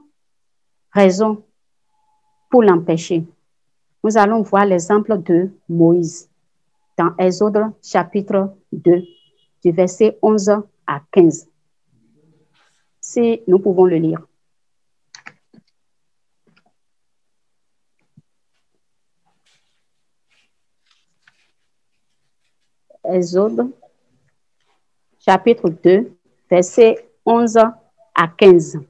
raison 0.93 1.43
pour 2.51 2.63
l'empêcher. 2.63 3.25
Nous 4.05 4.19
allons 4.19 4.43
voir 4.43 4.67
l'exemple 4.67 5.17
de 5.23 5.51
Moïse 5.69 6.29
dans 6.99 7.17
Exode 7.17 7.73
chapitre 7.83 8.55
2, 8.73 9.03
du 9.65 9.71
verset 9.73 10.19
11 10.21 10.63
à 10.87 11.01
15 11.11 11.49
si 13.01 13.43
nous 13.47 13.59
pouvons 13.59 13.87
le 13.87 13.97
lire. 13.97 14.21
Exode, 23.05 23.73
chapitre 25.31 25.69
2, 25.69 26.13
verset 26.51 27.09
11 27.25 27.57
à 27.57 28.29
15. 28.37 28.81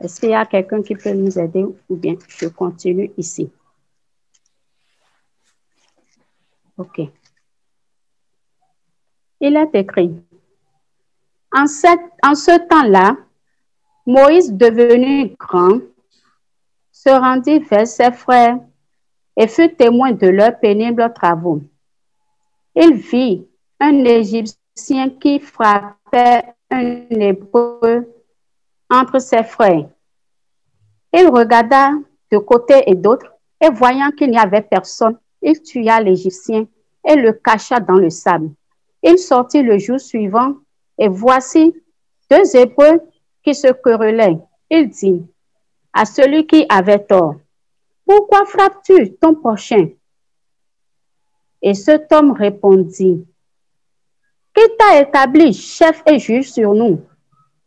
Est-ce 0.00 0.20
qu'il 0.20 0.30
y 0.30 0.34
a 0.34 0.44
quelqu'un 0.46 0.82
qui 0.82 0.96
peut 0.96 1.12
nous 1.12 1.38
aider 1.38 1.64
ou 1.64 1.96
bien 1.96 2.16
je 2.26 2.48
continue 2.48 3.12
ici? 3.16 3.52
OK 6.76 7.02
il 9.42 9.56
est 9.56 9.74
écrit, 9.74 10.12
en, 11.50 11.64
en 11.64 12.34
ce 12.34 12.68
temps-là, 12.68 13.16
Moïse, 14.04 14.52
devenu 14.52 15.34
grand, 15.38 15.80
se 16.92 17.08
rendit 17.08 17.60
vers 17.60 17.86
ses 17.86 18.12
frères 18.12 18.58
et 19.36 19.46
fut 19.46 19.74
témoin 19.74 20.12
de 20.12 20.28
leurs 20.28 20.58
pénibles 20.58 21.12
travaux. 21.14 21.60
Il 22.74 22.94
vit 22.94 23.46
un 23.78 24.04
Égyptien 24.04 25.10
qui 25.20 25.40
frappait 25.40 26.44
un 26.70 27.06
Hébreu 27.10 28.08
entre 28.88 29.18
ses 29.18 29.42
frères. 29.42 29.88
Il 31.12 31.28
regarda 31.28 31.92
de 32.30 32.38
côté 32.38 32.82
et 32.86 32.94
d'autre, 32.94 33.26
et 33.60 33.70
voyant 33.70 34.10
qu'il 34.10 34.30
n'y 34.30 34.38
avait 34.38 34.62
personne, 34.62 35.18
il 35.42 35.60
tua 35.62 36.00
l'Égyptien 36.00 36.66
et 37.08 37.16
le 37.16 37.32
cacha 37.32 37.80
dans 37.80 37.96
le 37.96 38.10
sable. 38.10 38.50
Il 39.02 39.18
sortit 39.18 39.62
le 39.62 39.78
jour 39.78 39.98
suivant, 39.98 40.54
et 40.98 41.08
voici 41.08 41.74
deux 42.30 42.56
Hébreux 42.56 43.00
qui 43.42 43.54
se 43.54 43.68
querellaient. 43.68 44.38
Il 44.70 44.88
dit 44.88 45.22
à 45.92 46.04
celui 46.04 46.46
qui 46.46 46.66
avait 46.68 47.04
tort, 47.04 47.36
Pourquoi 48.10 48.44
frappes-tu 48.44 49.14
ton 49.18 49.36
prochain? 49.36 49.88
Et 51.62 51.74
cet 51.74 52.10
homme 52.12 52.32
répondit, 52.32 53.24
Qui 54.52 54.62
t'a 54.76 55.00
établi 55.00 55.52
chef 55.52 56.02
et 56.04 56.18
juge 56.18 56.50
sur 56.50 56.74
nous? 56.74 57.00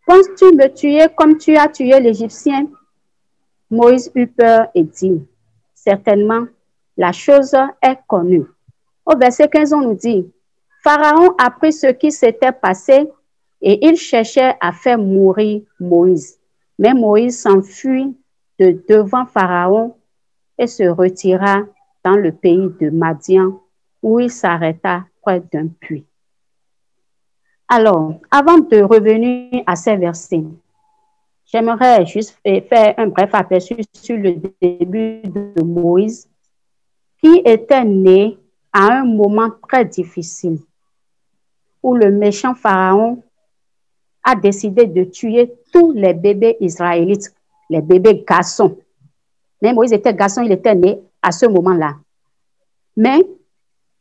Penses-tu 0.06 0.54
me 0.54 0.68
tuer 0.68 1.06
comme 1.16 1.38
tu 1.38 1.56
as 1.56 1.70
tué 1.70 1.98
l'Égyptien? 1.98 2.68
Moïse 3.72 4.12
eut 4.16 4.28
peur 4.28 4.68
et 4.76 4.84
dit, 4.84 5.26
Certainement, 5.74 6.46
la 6.98 7.14
chose 7.14 7.56
est 7.82 8.00
connue. 8.06 8.46
Au 9.06 9.18
verset 9.18 9.48
15, 9.48 9.72
on 9.72 9.80
nous 9.80 9.96
dit, 9.96 10.30
Pharaon 10.84 11.36
apprit 11.38 11.72
ce 11.72 11.88
qui 11.88 12.12
s'était 12.12 12.52
passé 12.52 13.10
et 13.62 13.88
il 13.88 13.96
cherchait 13.96 14.58
à 14.60 14.74
faire 14.74 14.98
mourir 14.98 15.62
Moïse. 15.80 16.38
Mais 16.78 16.94
Moïse 16.94 17.42
s'enfuit 17.42 18.14
de 18.60 18.84
devant 18.90 19.26
Pharaon 19.26 19.96
se 20.68 20.84
retira 20.84 21.64
dans 22.04 22.16
le 22.16 22.32
pays 22.32 22.70
de 22.80 22.90
Madian 22.90 23.60
où 24.02 24.20
il 24.20 24.30
s'arrêta 24.30 25.06
près 25.22 25.42
d'un 25.52 25.68
puits. 25.68 26.06
Alors, 27.68 28.20
avant 28.30 28.58
de 28.58 28.82
revenir 28.82 29.64
à 29.66 29.76
ces 29.76 29.96
versets, 29.96 30.44
J'aimerais 31.54 32.04
juste 32.08 32.36
faire 32.44 32.96
un 32.98 33.08
bref 33.08 33.30
aperçu 33.34 33.76
sur 33.94 34.18
le 34.18 34.38
début 34.60 35.22
de 35.22 35.62
Moïse, 35.64 36.28
qui 37.22 37.44
était 37.46 37.86
né 37.86 38.40
à 38.72 39.02
un 39.02 39.06
moment 39.06 39.52
très 39.70 39.86
difficile, 39.86 40.58
où 41.84 41.94
le 41.94 42.10
méchant 42.10 42.56
Pharaon 42.56 43.22
a 44.24 44.36
décidé 44.36 44.88
de 44.88 45.04
tuer 45.04 45.54
tous 45.72 45.92
les 45.92 46.16
bébés 46.16 46.58
israélites, 46.60 47.32
les 47.70 47.82
bébés 47.82 48.24
garçons. 48.28 48.76
Mais 49.64 49.72
Moïse 49.72 49.94
était 49.94 50.14
garçon, 50.14 50.42
il 50.42 50.52
était 50.52 50.76
né 50.76 51.02
à 51.22 51.32
ce 51.32 51.46
moment-là. 51.46 51.96
Mais 52.98 53.26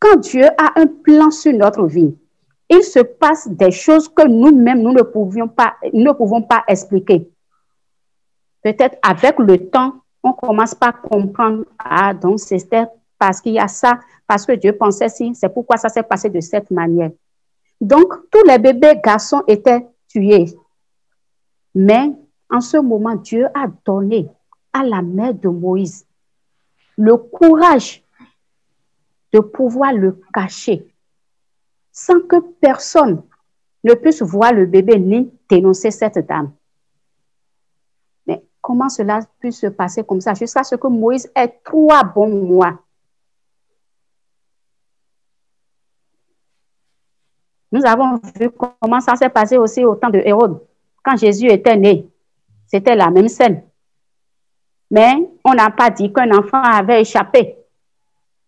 quand 0.00 0.16
Dieu 0.16 0.44
a 0.58 0.80
un 0.80 0.88
plan 0.88 1.30
sur 1.30 1.52
notre 1.52 1.86
vie, 1.86 2.16
il 2.68 2.82
se 2.82 2.98
passe 2.98 3.48
des 3.48 3.70
choses 3.70 4.08
que 4.08 4.26
nous-mêmes, 4.26 4.82
nous 4.82 4.92
ne, 4.92 5.02
pas, 5.46 5.76
pouvons 6.18 6.42
pas 6.42 6.64
expliquer. 6.66 7.30
Peut-être 8.60 8.98
avec 9.02 9.38
le 9.38 9.70
temps, 9.70 9.94
on 10.24 10.32
commence 10.32 10.74
par 10.74 11.00
comprendre, 11.00 11.64
ah, 11.78 12.12
donc 12.12 12.40
c'était 12.40 12.86
parce 13.16 13.40
qu'il 13.40 13.52
y 13.52 13.60
a 13.60 13.68
ça, 13.68 14.00
parce 14.26 14.44
que 14.44 14.52
Dieu 14.52 14.76
pensait 14.76 15.08
si, 15.08 15.32
c'est 15.36 15.48
pourquoi 15.48 15.76
ça 15.76 15.88
s'est 15.88 16.02
passé 16.02 16.28
de 16.28 16.40
cette 16.40 16.72
manière. 16.72 17.12
Donc, 17.80 18.14
tous 18.32 18.44
les 18.48 18.58
bébés 18.58 19.00
garçons 19.04 19.42
étaient 19.46 19.86
tués. 20.08 20.46
Mais 21.72 22.10
en 22.50 22.60
ce 22.60 22.78
moment, 22.78 23.14
Dieu 23.14 23.46
a 23.54 23.66
donné 23.84 24.28
à 24.72 24.84
la 24.84 25.02
mère 25.02 25.34
de 25.34 25.48
Moïse 25.48 26.06
le 26.96 27.16
courage 27.16 28.04
de 29.32 29.40
pouvoir 29.40 29.92
le 29.92 30.20
cacher 30.32 30.86
sans 31.90 32.20
que 32.20 32.40
personne 32.60 33.22
ne 33.84 33.94
puisse 33.94 34.22
voir 34.22 34.52
le 34.52 34.66
bébé 34.66 34.98
ni 34.98 35.30
dénoncer 35.48 35.90
cette 35.90 36.26
dame. 36.26 36.52
Mais 38.26 38.42
comment 38.60 38.88
cela 38.88 39.20
peut 39.40 39.50
se 39.50 39.66
passer 39.66 40.04
comme 40.04 40.20
ça? 40.20 40.34
Jusqu'à 40.34 40.64
ce 40.64 40.76
que 40.76 40.86
Moïse 40.86 41.30
ait 41.34 41.60
trois 41.64 42.04
bons 42.04 42.46
mois 42.46 42.78
Nous 47.72 47.86
avons 47.86 48.20
vu 48.38 48.50
comment 48.50 49.00
ça 49.00 49.16
s'est 49.16 49.30
passé 49.30 49.56
aussi 49.56 49.82
au 49.82 49.94
temps 49.94 50.10
de 50.10 50.18
Hérode. 50.18 50.60
Quand 51.02 51.16
Jésus 51.16 51.46
était 51.46 51.76
né, 51.76 52.06
c'était 52.66 52.94
la 52.94 53.10
même 53.10 53.28
scène. 53.28 53.62
Mais 54.92 55.14
on 55.42 55.54
n'a 55.54 55.70
pas 55.70 55.88
dit 55.88 56.12
qu'un 56.12 56.30
enfant 56.36 56.62
avait 56.62 57.00
échappé, 57.00 57.56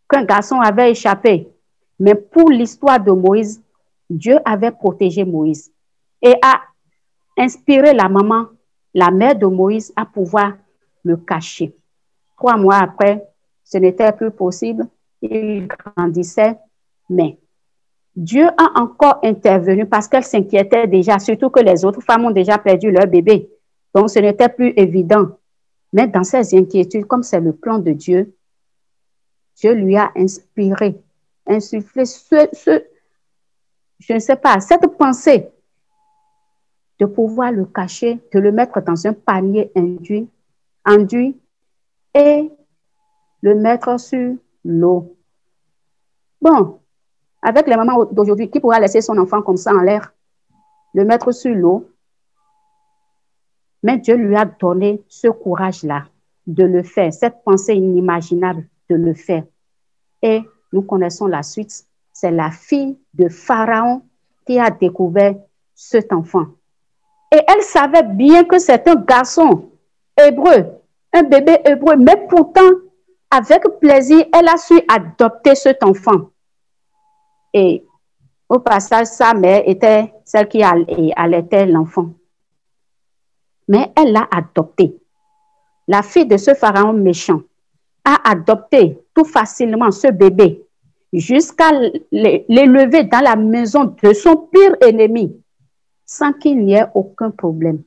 qu'un 0.07 0.25
garçon 0.25 0.61
avait 0.61 0.91
échappé. 0.91 1.49
Mais 1.99 2.15
pour 2.15 2.51
l'histoire 2.51 3.01
de 3.01 3.13
Moïse, 3.13 3.63
Dieu 4.11 4.37
avait 4.45 4.71
protégé 4.71 5.25
Moïse 5.25 5.73
et 6.21 6.35
a 6.43 6.61
inspiré 7.39 7.95
la 7.95 8.11
maman, 8.11 8.49
la 8.93 9.11
mère 9.11 9.35
de 9.35 9.47
Moïse, 9.47 9.91
à 9.97 10.05
pouvoir 10.05 10.53
le 11.03 11.17
cacher. 11.17 11.75
Trois 12.37 12.59
mois 12.59 12.77
après, 12.77 13.27
ce 13.65 13.79
n'était 13.79 14.13
plus 14.13 14.31
possible. 14.31 14.87
Il 15.23 15.67
grandissait, 15.67 16.59
mais 17.09 17.39
Dieu 18.15 18.47
a 18.49 18.83
encore 18.83 19.19
intervenu 19.23 19.87
parce 19.87 20.09
qu'elle 20.09 20.25
s'inquiétait 20.25 20.87
déjà, 20.89 21.19
surtout 21.19 21.49
que 21.49 21.61
les 21.61 21.87
autres 21.87 22.03
femmes 22.03 22.27
ont 22.27 22.31
déjà 22.31 22.59
perdu 22.59 22.91
leur 22.91 23.07
bébé. 23.07 23.49
Donc, 23.95 24.11
ce 24.11 24.19
n'était 24.19 24.51
plus 24.51 24.75
évident. 24.77 25.29
Mais 25.95 26.09
dans 26.09 26.25
ces 26.25 26.57
inquiétudes, 26.59 27.07
comme 27.07 27.23
c'est 27.23 27.41
le 27.41 27.53
plan 27.53 27.79
de 27.79 27.93
Dieu, 27.93 28.35
Dieu 29.55 29.73
lui 29.75 29.97
a 29.97 30.11
inspiré, 30.17 31.01
insufflé 31.47 32.05
ce, 32.05 32.49
ce, 32.53 32.85
je 34.01 34.15
ne 34.15 34.19
sais 34.19 34.35
pas, 34.35 34.59
cette 34.59 34.89
pensée 34.99 35.49
de 36.99 37.07
pouvoir 37.07 37.53
le 37.53 37.65
cacher, 37.65 38.21
de 38.33 38.41
le 38.41 38.51
mettre 38.51 38.81
dans 38.83 39.07
un 39.07 39.13
panier 39.13 39.71
induit, 39.77 40.29
enduit 40.85 41.41
et 42.13 42.51
le 43.43 43.55
mettre 43.55 44.01
sur 44.01 44.35
l'eau. 44.65 45.17
Bon, 46.43 46.81
avec 47.41 47.69
les 47.69 47.77
mamans 47.77 48.05
d'aujourd'hui, 48.07 48.51
qui 48.51 48.59
pourra 48.59 48.81
laisser 48.81 49.01
son 49.01 49.17
enfant 49.17 49.42
comme 49.42 49.57
ça 49.57 49.73
en 49.73 49.81
l'air, 49.81 50.12
le 50.92 51.05
mettre 51.05 51.31
sur 51.31 51.55
l'eau 51.55 51.88
Mais 53.85 53.99
Dieu 53.99 54.16
lui 54.16 54.35
a 54.35 54.47
donné 54.47 55.03
ce 55.09 55.29
courage-là 55.29 56.07
de 56.47 56.64
le 56.64 56.83
faire, 56.83 57.12
cette 57.12 57.44
pensée 57.44 57.75
inimaginable 57.75 58.66
de 58.88 58.97
le 58.97 59.12
faire. 59.12 59.44
Et 60.23 60.42
nous 60.73 60.81
connaissons 60.81 61.27
la 61.27 61.42
suite. 61.42 61.85
C'est 62.11 62.31
la 62.31 62.51
fille 62.51 62.99
de 63.12 63.29
Pharaon 63.29 64.01
qui 64.47 64.59
a 64.59 64.70
découvert 64.70 65.35
cet 65.75 66.14
enfant. 66.14 66.47
Et 67.31 67.40
elle 67.47 67.62
savait 67.62 68.05
bien 68.05 68.44
que 68.44 68.59
c'est 68.59 68.88
un 68.88 68.94
garçon 68.94 69.70
hébreu, 70.16 70.64
un 71.12 71.23
bébé 71.25 71.59
hébreu, 71.66 71.97
mais 71.97 72.27
pourtant, 72.27 72.61
avec 73.31 73.64
plaisir, 73.81 74.25
elle 74.33 74.49
a 74.49 74.57
su 74.57 74.81
adopter 74.88 75.55
cet 75.55 75.85
enfant. 75.85 76.31
Et 77.53 77.85
au 78.49 78.61
passage, 78.61 79.09
sa 79.09 79.35
mère 79.35 79.62
était 79.66 80.11
celle 80.25 80.49
qui 80.49 80.62
allaitait 80.62 81.66
l'enfant. 81.66 82.14
Mais 83.68 83.92
elle 83.96 84.12
l'a 84.12 84.29
adopté. 84.31 84.96
La 85.88 86.03
fille 86.03 86.27
de 86.27 86.37
ce 86.37 86.55
pharaon 86.55 86.92
méchant 86.92 87.42
a 88.05 88.31
adopté 88.31 88.98
tout 89.14 89.24
facilement 89.24 89.90
ce 89.90 90.11
bébé 90.11 90.64
jusqu'à 91.12 91.70
l'élever 92.11 93.05
dans 93.05 93.22
la 93.22 93.37
maison 93.37 93.94
de 94.03 94.12
son 94.12 94.37
pire 94.37 94.77
ennemi 94.81 95.40
sans 96.05 96.33
qu'il 96.33 96.64
n'y 96.64 96.74
ait 96.74 96.87
aucun 96.94 97.31
problème. 97.31 97.83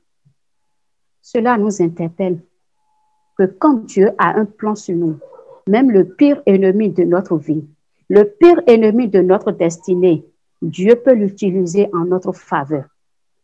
Cela 1.22 1.58
nous 1.58 1.82
interpelle 1.82 2.40
que 3.38 3.46
quand 3.46 3.86
Dieu 3.86 4.12
a 4.18 4.40
un 4.40 4.46
plan 4.46 4.76
sur 4.76 4.96
nous, 4.96 5.20
même 5.68 5.92
le 5.92 6.06
pire 6.06 6.42
ennemi 6.46 6.90
de 6.90 7.04
notre 7.04 7.38
vie, 7.38 7.66
le 8.10 8.24
pire 8.24 8.62
ennemi 8.66 9.10
de 9.10 9.22
notre 9.22 9.52
destinée, 9.52 10.26
Dieu 10.62 10.96
peut 10.96 11.14
l'utiliser 11.14 11.90
en 11.94 12.06
notre 12.06 12.32
faveur. 12.32 12.86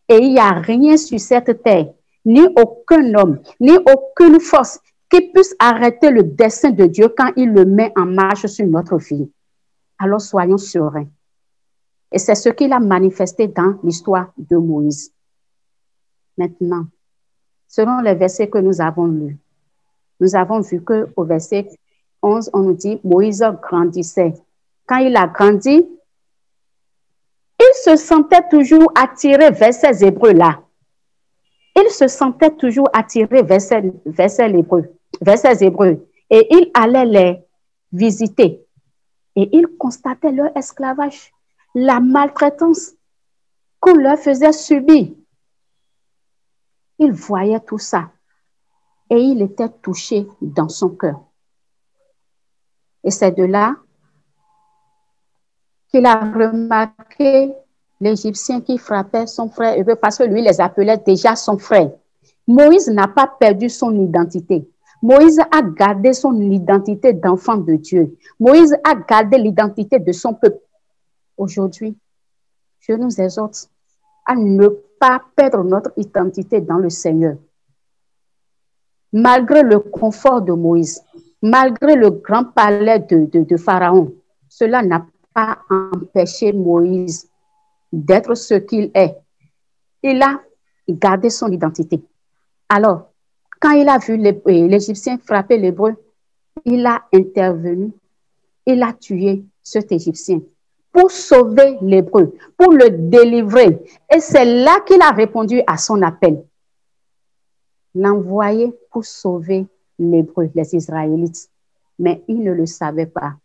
Et 0.09 0.17
il 0.17 0.33
n'y 0.33 0.39
a 0.39 0.51
rien 0.53 0.97
sur 0.97 1.19
cette 1.19 1.61
terre, 1.61 1.93
ni 2.25 2.41
aucun 2.57 3.13
homme, 3.15 3.39
ni 3.59 3.71
aucune 3.77 4.39
force 4.39 4.79
qui 5.09 5.21
puisse 5.31 5.55
arrêter 5.59 6.09
le 6.09 6.23
dessein 6.23 6.71
de 6.71 6.85
Dieu 6.85 7.13
quand 7.15 7.31
il 7.35 7.51
le 7.51 7.65
met 7.65 7.91
en 7.95 8.05
marche 8.05 8.45
sur 8.47 8.65
notre 8.65 8.97
vie. 8.97 9.29
Alors 9.99 10.21
soyons 10.21 10.57
sereins. 10.57 11.07
Et 12.11 12.19
c'est 12.19 12.35
ce 12.35 12.49
qu'il 12.49 12.73
a 12.73 12.79
manifesté 12.79 13.47
dans 13.47 13.75
l'histoire 13.83 14.31
de 14.37 14.57
Moïse. 14.57 15.11
Maintenant, 16.37 16.85
selon 17.67 17.99
les 18.01 18.15
versets 18.15 18.49
que 18.49 18.57
nous 18.57 18.81
avons 18.81 19.05
lus, 19.05 19.37
nous 20.19 20.35
avons 20.35 20.61
vu 20.61 20.81
que 20.83 21.09
au 21.15 21.23
verset 21.23 21.69
11, 22.21 22.51
on 22.53 22.59
nous 22.59 22.73
dit 22.73 22.99
Moïse 23.03 23.43
grandissait 23.61 24.33
quand 24.87 24.97
il 24.97 25.15
a 25.15 25.27
grandi, 25.27 25.87
il 27.59 27.73
se 27.83 27.95
sentait 27.95 28.47
toujours 28.49 28.91
attiré 28.95 29.51
vers 29.51 29.73
ces 29.73 30.03
Hébreux-là. 30.03 30.62
Il 31.75 31.89
se 31.89 32.07
sentait 32.07 32.55
toujours 32.55 32.89
attiré 32.93 33.41
vers 33.41 33.61
ces, 33.61 33.77
Hébreux, 33.77 34.95
vers 35.21 35.37
ces 35.37 35.63
Hébreux. 35.63 36.07
Et 36.29 36.47
il 36.51 36.71
allait 36.73 37.05
les 37.05 37.43
visiter. 37.91 38.65
Et 39.35 39.49
il 39.51 39.67
constatait 39.77 40.31
leur 40.31 40.55
esclavage, 40.55 41.33
la 41.73 41.99
maltraitance 41.99 42.93
qu'on 43.79 43.95
leur 43.95 44.17
faisait 44.19 44.53
subir. 44.53 45.13
Il 46.99 47.11
voyait 47.11 47.59
tout 47.59 47.79
ça. 47.79 48.11
Et 49.09 49.17
il 49.17 49.41
était 49.41 49.69
touché 49.69 50.27
dans 50.41 50.69
son 50.69 50.89
cœur. 50.89 51.19
Et 53.03 53.11
c'est 53.11 53.31
de 53.31 53.43
là 53.43 53.75
qu'il 55.89 56.05
a 56.05 56.19
remarqué 56.19 57.53
l'Égyptien 58.03 58.59
qui 58.61 58.77
frappait 58.77 59.27
son 59.27 59.49
frère 59.49 59.77
hébreu 59.77 59.95
parce 59.95 60.17
que 60.17 60.23
lui 60.23 60.41
les 60.41 60.59
appelait 60.59 60.97
déjà 60.97 61.35
son 61.35 61.57
frère. 61.57 61.91
Moïse 62.45 62.89
n'a 62.89 63.07
pas 63.07 63.27
perdu 63.27 63.69
son 63.69 63.95
identité. 63.95 64.67
Moïse 65.01 65.39
a 65.39 65.61
gardé 65.61 66.13
son 66.13 66.39
identité 66.51 67.13
d'enfant 67.13 67.55
de 67.55 67.75
Dieu. 67.75 68.17
Moïse 68.39 68.75
a 68.83 68.95
gardé 68.95 69.37
l'identité 69.37 69.99
de 69.99 70.11
son 70.11 70.33
peuple. 70.33 70.59
Aujourd'hui, 71.37 71.97
je 72.79 72.93
nous 72.93 73.21
exhorte 73.21 73.69
à 74.25 74.35
ne 74.35 74.67
pas 74.99 75.21
perdre 75.35 75.63
notre 75.63 75.91
identité 75.97 76.59
dans 76.61 76.77
le 76.77 76.89
Seigneur. 76.89 77.37
Malgré 79.13 79.63
le 79.63 79.79
confort 79.79 80.41
de 80.41 80.53
Moïse, 80.53 81.01
malgré 81.41 81.95
le 81.95 82.09
grand 82.09 82.45
palais 82.45 82.99
de, 82.99 83.25
de, 83.25 83.43
de 83.43 83.57
Pharaon, 83.57 84.13
cela 84.49 84.81
n'a 84.81 85.05
pas 85.33 85.59
empêché 85.69 86.51
Moïse 86.51 87.29
d'être 87.93 88.35
ce 88.35 88.55
qu'il 88.55 88.91
est. 88.95 89.15
Il 90.01 90.21
a 90.21 90.41
gardé 90.89 91.29
son 91.29 91.49
identité. 91.51 92.01
Alors, 92.67 93.11
quand 93.61 93.71
il 93.71 93.87
a 93.87 93.99
vu 93.99 94.19
euh, 94.19 94.67
l'Égyptien 94.67 95.17
frapper 95.19 95.57
l'Hébreu, 95.57 95.95
il 96.65 96.85
a 96.85 97.03
intervenu, 97.13 97.91
il 98.65 98.81
a 98.83 98.91
tué 98.93 99.45
cet 99.61 99.91
Égyptien 99.91 100.41
pour 100.91 101.09
sauver 101.11 101.77
l'Hébreu, 101.81 102.35
pour 102.57 102.73
le 102.73 102.89
délivrer. 102.89 103.79
Et 104.13 104.19
c'est 104.19 104.45
là 104.45 104.79
qu'il 104.85 105.01
a 105.01 105.11
répondu 105.11 105.61
à 105.65 105.77
son 105.77 106.01
appel. 106.01 106.43
l'envoyer 107.95 108.73
pour 108.91 109.05
sauver 109.05 109.67
l'Hébreu, 109.99 110.49
les 110.55 110.75
Israélites. 110.75 111.47
Mais 111.99 112.23
il 112.27 112.43
ne 112.43 112.51
le 112.51 112.65
savait 112.65 113.05
pas. 113.05 113.35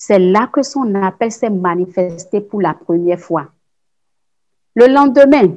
C'est 0.00 0.20
là 0.20 0.46
que 0.46 0.62
son 0.62 0.94
appel 0.94 1.32
s'est 1.32 1.50
manifesté 1.50 2.40
pour 2.40 2.62
la 2.62 2.72
première 2.72 3.18
fois. 3.18 3.48
Le 4.76 4.86
lendemain, 4.86 5.56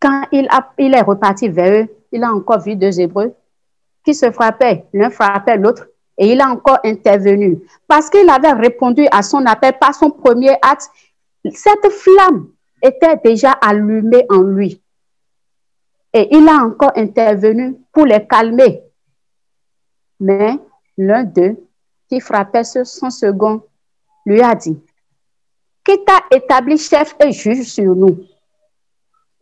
quand 0.00 0.22
il, 0.32 0.48
est 0.94 1.02
reparti 1.02 1.50
vers 1.50 1.82
eux, 1.82 1.88
il 2.10 2.24
a 2.24 2.32
encore 2.32 2.62
vu 2.62 2.74
deux 2.74 2.98
Hébreux 2.98 3.34
qui 4.02 4.14
se 4.14 4.30
frappaient. 4.30 4.86
L'un 4.94 5.10
frappait 5.10 5.58
l'autre 5.58 5.88
et 6.16 6.32
il 6.32 6.40
a 6.40 6.48
encore 6.48 6.78
intervenu. 6.84 7.60
Parce 7.86 8.08
qu'il 8.08 8.28
avait 8.30 8.52
répondu 8.52 9.06
à 9.10 9.22
son 9.22 9.44
appel 9.44 9.74
par 9.78 9.94
son 9.94 10.10
premier 10.10 10.56
acte, 10.62 10.88
cette 11.52 11.90
flamme 11.90 12.48
était 12.80 13.20
déjà 13.22 13.52
allumée 13.52 14.24
en 14.30 14.40
lui. 14.40 14.80
Et 16.14 16.34
il 16.34 16.48
a 16.48 16.64
encore 16.64 16.92
intervenu 16.96 17.76
pour 17.92 18.06
les 18.06 18.26
calmer. 18.26 18.82
Mais 20.18 20.58
l'un 20.96 21.24
d'eux, 21.24 21.58
qui 22.08 22.20
frappait 22.20 22.64
son 22.64 23.10
second, 23.10 23.62
lui 24.26 24.40
a 24.40 24.54
dit, 24.54 24.78
qui 25.84 26.04
t'a 26.04 26.20
établi 26.30 26.78
chef 26.78 27.14
et 27.20 27.32
juge 27.32 27.64
sur 27.64 27.94
nous? 27.94 28.18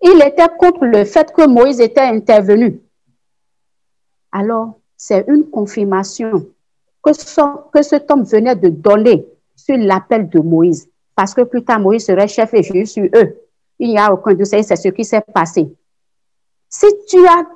Il 0.02 0.20
était 0.26 0.48
contre 0.58 0.84
le 0.84 1.04
fait 1.04 1.32
que 1.32 1.46
Moïse 1.46 1.80
était 1.80 2.00
intervenu. 2.00 2.80
Alors, 4.32 4.80
c'est 4.96 5.24
une 5.28 5.48
confirmation 5.48 6.46
que, 7.02 7.10
que 7.70 7.82
cet 7.82 8.10
homme 8.10 8.24
venait 8.24 8.56
de 8.56 8.68
donner 8.68 9.24
sur 9.54 9.76
l'appel 9.76 10.28
de 10.28 10.40
Moïse. 10.40 10.88
Parce 11.14 11.34
que 11.34 11.42
plus 11.42 11.62
tard, 11.62 11.78
Moïse 11.78 12.06
serait 12.06 12.26
chef 12.26 12.52
et 12.54 12.62
juge 12.62 12.88
sur 12.88 13.04
eux. 13.14 13.36
Il 13.78 13.90
n'y 13.90 13.98
a 13.98 14.12
aucun 14.12 14.34
doute, 14.34 14.46
c'est 14.46 14.62
ce 14.62 14.88
qui 14.88 15.04
s'est 15.04 15.20
passé. 15.20 15.72
Si 16.68 16.86
tu, 17.08 17.18
as 17.26 17.46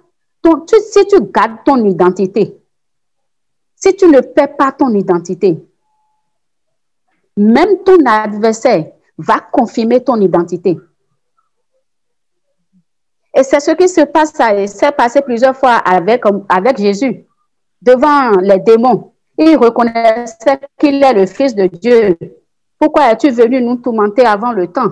si 0.91 1.07
tu 1.07 1.21
gardes 1.33 1.65
ton 1.65 1.85
identité, 1.85 2.57
si 3.77 3.95
tu 3.95 4.09
ne 4.09 4.21
perds 4.21 4.57
pas 4.57 4.73
ton 4.73 4.93
identité, 4.95 5.63
même 7.37 7.83
ton 7.85 7.99
adversaire 8.07 8.87
va 9.19 9.41
confirmer 9.41 10.03
ton 10.03 10.21
identité. 10.21 10.79
Et 13.35 13.43
c'est 13.43 13.61
ce 13.61 13.73
qui 13.73 13.89
se 13.89 14.01
passe, 14.01 14.33
s'est 14.33 14.93
passé 14.93 15.21
plusieurs 15.21 15.55
fois 15.55 15.75
avec, 15.75 16.23
avec 16.49 16.79
Jésus 16.79 17.27
devant 17.83 18.31
les 18.41 18.59
démons. 18.59 19.13
Il 19.37 19.57
reconnaissait 19.59 20.59
qu'il 20.79 21.03
est 21.05 21.13
le 21.13 21.27
Fils 21.27 21.55
de 21.55 21.67
Dieu. 21.67 22.17
Pourquoi 22.79 23.13
es-tu 23.13 23.31
venu 23.31 23.61
nous 23.61 23.77
tourmenter 23.77 24.25
avant 24.25 24.53
le 24.53 24.69
temps? 24.69 24.91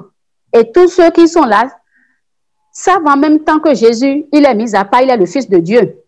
Et 0.52 0.70
tous 0.70 0.88
ceux 0.88 1.10
qui 1.10 1.26
sont 1.26 1.44
là 1.44 1.74
savent 2.70 3.06
en 3.06 3.16
même 3.16 3.40
temps 3.40 3.60
que 3.60 3.74
Jésus, 3.74 4.26
il 4.30 4.44
est 4.44 4.54
mis 4.54 4.76
à 4.76 4.84
part, 4.84 5.00
il 5.00 5.08
est 5.08 5.16
le 5.16 5.26
Fils 5.26 5.48
de 5.48 5.58
Dieu. 5.58 6.03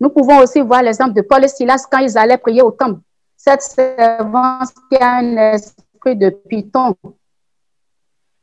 Nous 0.00 0.10
pouvons 0.10 0.38
aussi 0.38 0.60
voir 0.60 0.82
l'exemple 0.82 1.14
de 1.14 1.22
Paul 1.22 1.44
et 1.44 1.48
Silas 1.48 1.86
quand 1.90 1.98
ils 1.98 2.18
allaient 2.18 2.38
prier 2.38 2.62
au 2.62 2.70
temple. 2.70 3.00
Cette 3.36 3.62
servante 3.62 4.70
qui 4.90 4.96
a 4.98 5.16
un 5.16 5.36
esprit 5.52 6.16
de 6.16 6.30
python. 6.30 6.94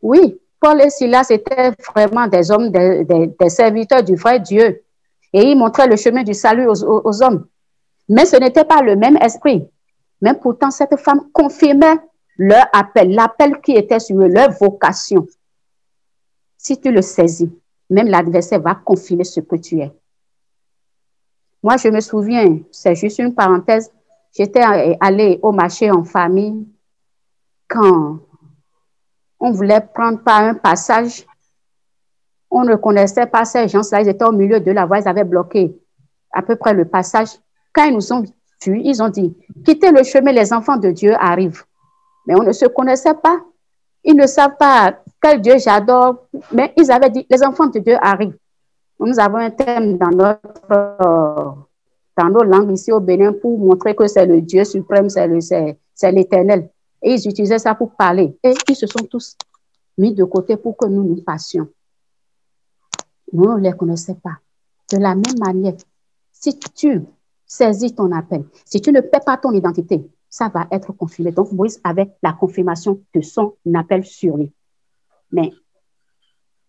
Oui, 0.01 0.39
Paul 0.59 0.81
et 0.81 0.89
Silas 0.89 1.27
étaient 1.29 1.71
vraiment 1.93 2.27
des 2.27 2.51
hommes, 2.51 2.69
des, 2.69 3.49
serviteurs 3.49 4.03
du 4.03 4.15
vrai 4.15 4.39
Dieu. 4.39 4.83
Et 5.33 5.51
ils 5.51 5.57
montraient 5.57 5.87
le 5.87 5.95
chemin 5.95 6.23
du 6.23 6.33
salut 6.33 6.67
aux 6.67 7.23
hommes. 7.23 7.47
Mais 8.09 8.25
ce 8.25 8.35
n'était 8.35 8.65
pas 8.65 8.81
le 8.81 8.95
même 8.95 9.17
esprit. 9.17 9.67
Mais 10.21 10.33
pourtant, 10.33 10.69
cette 10.69 10.97
femme 10.97 11.29
confirmait 11.31 11.97
leur 12.37 12.65
appel, 12.73 13.11
l'appel 13.13 13.59
qui 13.61 13.73
était 13.73 13.99
sur 13.99 14.19
eux, 14.21 14.27
leur 14.27 14.51
vocation. 14.51 15.27
Si 16.57 16.79
tu 16.79 16.91
le 16.91 17.01
saisis, 17.01 17.51
même 17.89 18.07
l'adversaire 18.07 18.61
va 18.61 18.75
confirmer 18.75 19.23
ce 19.23 19.39
que 19.39 19.55
tu 19.55 19.79
es. 19.79 19.91
Moi, 21.63 21.77
je 21.77 21.89
me 21.89 21.99
souviens, 21.99 22.59
c'est 22.71 22.95
juste 22.95 23.19
une 23.19 23.35
parenthèse, 23.35 23.91
j'étais 24.35 24.63
allée 24.99 25.39
au 25.41 25.51
marché 25.51 25.91
en 25.91 26.03
famille 26.03 26.67
quand 27.67 28.19
on 29.39 29.51
voulait 29.51 29.81
prendre 29.81 30.19
par 30.23 30.41
un 30.41 30.53
passage. 30.55 31.25
On 32.49 32.63
ne 32.63 32.75
connaissait 32.75 33.27
pas 33.27 33.45
ces 33.45 33.67
gens-là, 33.67 34.01
ils 34.01 34.09
étaient 34.09 34.25
au 34.25 34.31
milieu 34.31 34.59
de 34.59 34.71
la 34.71 34.85
voie, 34.85 34.99
ils 34.99 35.07
avaient 35.07 35.23
bloqué 35.23 35.77
à 36.31 36.41
peu 36.41 36.55
près 36.55 36.73
le 36.73 36.85
passage. 36.85 37.29
Quand 37.73 37.85
ils 37.85 37.93
nous 37.93 38.11
ont 38.11 38.21
vus, 38.21 38.81
ils 38.83 39.01
ont 39.01 39.09
dit, 39.09 39.35
quittez 39.63 39.91
le 39.91 40.03
chemin, 40.03 40.31
les 40.31 40.51
enfants 40.53 40.77
de 40.77 40.91
Dieu 40.91 41.13
arrivent. 41.19 41.63
Mais 42.27 42.35
on 42.35 42.43
ne 42.43 42.51
se 42.51 42.65
connaissait 42.65 43.13
pas. 43.13 43.39
Ils 44.03 44.15
ne 44.15 44.27
savent 44.27 44.57
pas 44.57 44.99
quel 45.21 45.41
Dieu 45.41 45.57
j'adore. 45.57 46.27
Mais 46.51 46.73
ils 46.77 46.91
avaient 46.91 47.09
dit, 47.09 47.25
les 47.29 47.43
enfants 47.43 47.67
de 47.67 47.79
Dieu 47.79 47.97
arrivent. 48.01 48.37
Nous 49.01 49.19
avons 49.19 49.37
un 49.37 49.49
thème 49.49 49.97
dans 49.97 50.11
notre, 50.11 51.67
dans 52.17 52.29
nos 52.29 52.43
langues 52.43 52.71
ici 52.71 52.91
au 52.91 52.99
Bénin 52.99 53.33
pour 53.33 53.57
montrer 53.57 53.95
que 53.95 54.07
c'est 54.07 54.25
le 54.25 54.41
Dieu 54.41 54.63
suprême, 54.63 55.09
c'est 55.09 56.11
l'éternel. 56.11 56.69
Et 57.01 57.15
ils 57.15 57.27
utilisaient 57.27 57.57
ça 57.57 57.73
pour 57.73 57.95
parler. 57.95 58.37
Et 58.43 58.53
ils 58.69 58.75
se 58.75 58.85
sont 58.85 59.03
tous 59.09 59.35
mis 59.97 60.13
de 60.13 60.23
côté 60.23 60.55
pour 60.55 60.77
que 60.77 60.85
nous 60.85 61.03
nous 61.03 61.21
passions. 61.23 61.67
Nous, 63.33 63.45
on 63.45 63.57
ne 63.57 63.61
les 63.61 63.73
connaissait 63.73 64.15
pas. 64.15 64.37
De 64.91 64.97
la 64.97 65.15
même 65.15 65.39
manière, 65.39 65.73
si 66.31 66.57
tu 66.59 67.01
saisis 67.51 67.93
ton 67.93 68.11
appel. 68.11 68.45
Si 68.65 68.79
tu 68.81 68.91
ne 68.91 69.01
perds 69.01 69.25
pas 69.25 69.37
ton 69.37 69.51
identité, 69.51 70.09
ça 70.29 70.47
va 70.47 70.67
être 70.71 70.93
confirmé. 70.93 71.31
Donc, 71.31 71.51
Moïse 71.51 71.81
avait 71.83 72.15
la 72.23 72.33
confirmation 72.33 73.01
de 73.13 73.21
son 73.21 73.55
appel 73.75 74.05
sur 74.05 74.37
lui. 74.37 74.53
Mais, 75.31 75.51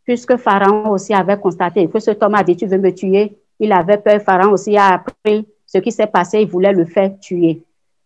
puisque 0.04 0.36
Pharaon 0.36 0.90
aussi 0.90 1.14
avait 1.14 1.38
constaté 1.38 1.88
que 1.88 1.98
ce 1.98 2.10
homme 2.20 2.34
a 2.34 2.42
dit, 2.42 2.56
tu 2.56 2.66
veux 2.66 2.78
me 2.78 2.92
tuer, 2.92 3.36
il 3.58 3.72
avait 3.72 3.98
peur, 3.98 4.20
Pharaon 4.20 4.52
aussi 4.52 4.76
a 4.76 4.94
appris 4.94 5.46
ce 5.66 5.78
qui 5.78 5.92
s'est 5.92 6.06
passé, 6.06 6.40
il 6.40 6.48
voulait 6.48 6.72
le 6.72 6.84
faire 6.84 7.18
tuer. 7.20 7.62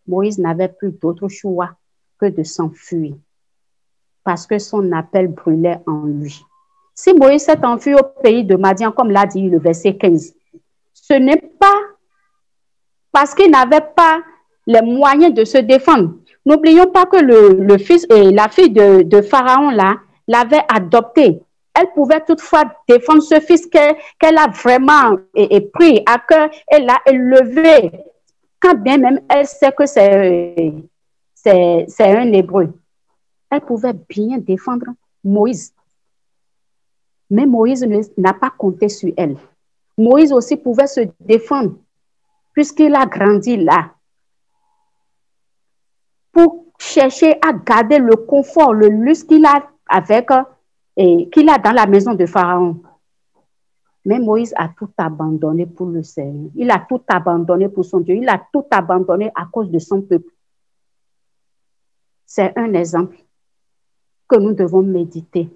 Moïse 0.06 0.38
n'avait 0.38 0.68
plus 0.68 0.92
d'autre 0.92 1.28
choix 1.28 1.70
que 2.18 2.26
de 2.26 2.42
s'enfuir 2.42 3.14
parce 4.26 4.44
que 4.44 4.58
son 4.58 4.90
appel 4.90 5.28
brûlait 5.28 5.78
en 5.86 6.02
lui. 6.02 6.44
Si 6.96 7.14
Moïse 7.14 7.42
s'est 7.44 7.64
enfui 7.64 7.94
au 7.94 8.02
pays 8.22 8.42
de 8.42 8.56
Madian, 8.56 8.90
comme 8.90 9.10
l'a 9.10 9.24
dit 9.24 9.48
le 9.48 9.60
verset 9.60 9.96
15, 9.96 10.34
ce 10.92 11.14
n'est 11.14 11.40
pas 11.60 11.78
parce 13.12 13.34
qu'il 13.34 13.52
n'avait 13.52 13.86
pas 13.94 14.20
les 14.66 14.82
moyens 14.82 15.32
de 15.32 15.44
se 15.44 15.58
défendre. 15.58 16.14
N'oublions 16.44 16.88
pas 16.88 17.06
que 17.06 17.18
le, 17.18 17.78
fils 17.78 18.04
et 18.10 18.32
la 18.32 18.48
fille 18.48 18.70
de, 18.70 19.22
Pharaon 19.22 19.70
là 19.70 19.94
l'avait 20.26 20.64
adopté. 20.68 21.40
Elle 21.78 21.92
pouvait 21.94 22.24
toutefois 22.24 22.64
défendre 22.88 23.22
ce 23.22 23.38
fils 23.40 23.66
qu'elle 23.66 24.38
a 24.38 24.48
vraiment 24.48 25.16
pris 25.72 26.02
à 26.06 26.18
cœur 26.18 26.48
et 26.72 26.78
l'a 26.78 26.98
élevé. 27.06 27.92
Quand 28.58 28.74
bien 28.74 28.98
même 28.98 29.20
elle 29.28 29.46
sait 29.46 29.72
que 29.72 29.84
c'est 29.84 30.72
un 32.00 32.32
hébreu. 32.32 32.72
Elle 33.50 33.60
pouvait 33.60 33.92
bien 34.08 34.38
défendre 34.38 34.86
Moïse. 35.22 35.74
Mais 37.28 37.44
Moïse 37.44 37.86
n'a 38.16 38.32
pas 38.32 38.50
compté 38.50 38.88
sur 38.88 39.12
elle. 39.16 39.36
Moïse 39.98 40.32
aussi 40.32 40.56
pouvait 40.56 40.86
se 40.86 41.00
défendre 41.20 41.74
puisqu'il 42.52 42.94
a 42.94 43.04
grandi 43.04 43.58
là, 43.58 43.90
pour 46.32 46.64
chercher 46.78 47.38
à 47.46 47.52
garder 47.52 47.98
le 47.98 48.16
confort, 48.16 48.72
le 48.72 48.88
luxe 48.88 49.24
qu'il 49.24 49.44
a 49.44 49.68
avec 49.86 50.28
et 50.96 51.28
qu'il 51.30 51.48
a 51.48 51.58
dans 51.58 51.72
la 51.72 51.86
maison 51.86 52.14
de 52.14 52.26
Pharaon. 52.26 52.82
Mais 54.04 54.18
Moïse 54.18 54.54
a 54.56 54.68
tout 54.68 54.90
abandonné 54.96 55.66
pour 55.66 55.86
le 55.86 56.02
Seigneur. 56.02 56.50
Il 56.54 56.70
a 56.70 56.78
tout 56.78 57.02
abandonné 57.08 57.68
pour 57.68 57.84
son 57.84 58.00
Dieu. 58.00 58.14
Il 58.14 58.28
a 58.28 58.40
tout 58.52 58.64
abandonné 58.70 59.30
à 59.34 59.46
cause 59.46 59.70
de 59.70 59.78
son 59.78 60.00
peuple. 60.00 60.30
C'est 62.24 62.56
un 62.56 62.72
exemple 62.74 63.16
que 64.28 64.36
nous 64.36 64.52
devons 64.52 64.82
méditer. 64.82 65.50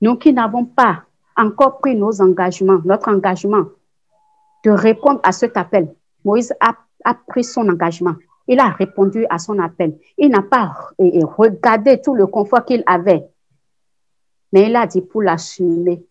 Nous 0.00 0.16
qui 0.16 0.32
n'avons 0.32 0.66
pas 0.66 1.04
encore 1.36 1.78
pris 1.78 1.96
nos 1.96 2.20
engagements, 2.20 2.80
notre 2.84 3.08
engagement 3.08 3.66
de 4.64 4.70
répondre 4.70 5.20
à 5.22 5.32
cet 5.32 5.56
appel. 5.56 5.94
Moïse 6.24 6.54
a, 6.60 6.74
pris 7.26 7.44
son 7.44 7.68
engagement. 7.68 8.14
Il 8.46 8.60
a 8.60 8.68
répondu 8.70 9.26
à 9.30 9.38
son 9.38 9.58
appel. 9.58 9.98
Il 10.18 10.30
n'a 10.30 10.42
pas 10.42 10.74
regardé 10.98 12.00
tout 12.00 12.14
le 12.14 12.26
confort 12.26 12.64
qu'il 12.64 12.82
avait. 12.86 13.26
Mais 14.52 14.66
il 14.68 14.76
a 14.76 14.86
dit 14.86 15.00
pour 15.00 15.22
l'assumer, 15.22 16.04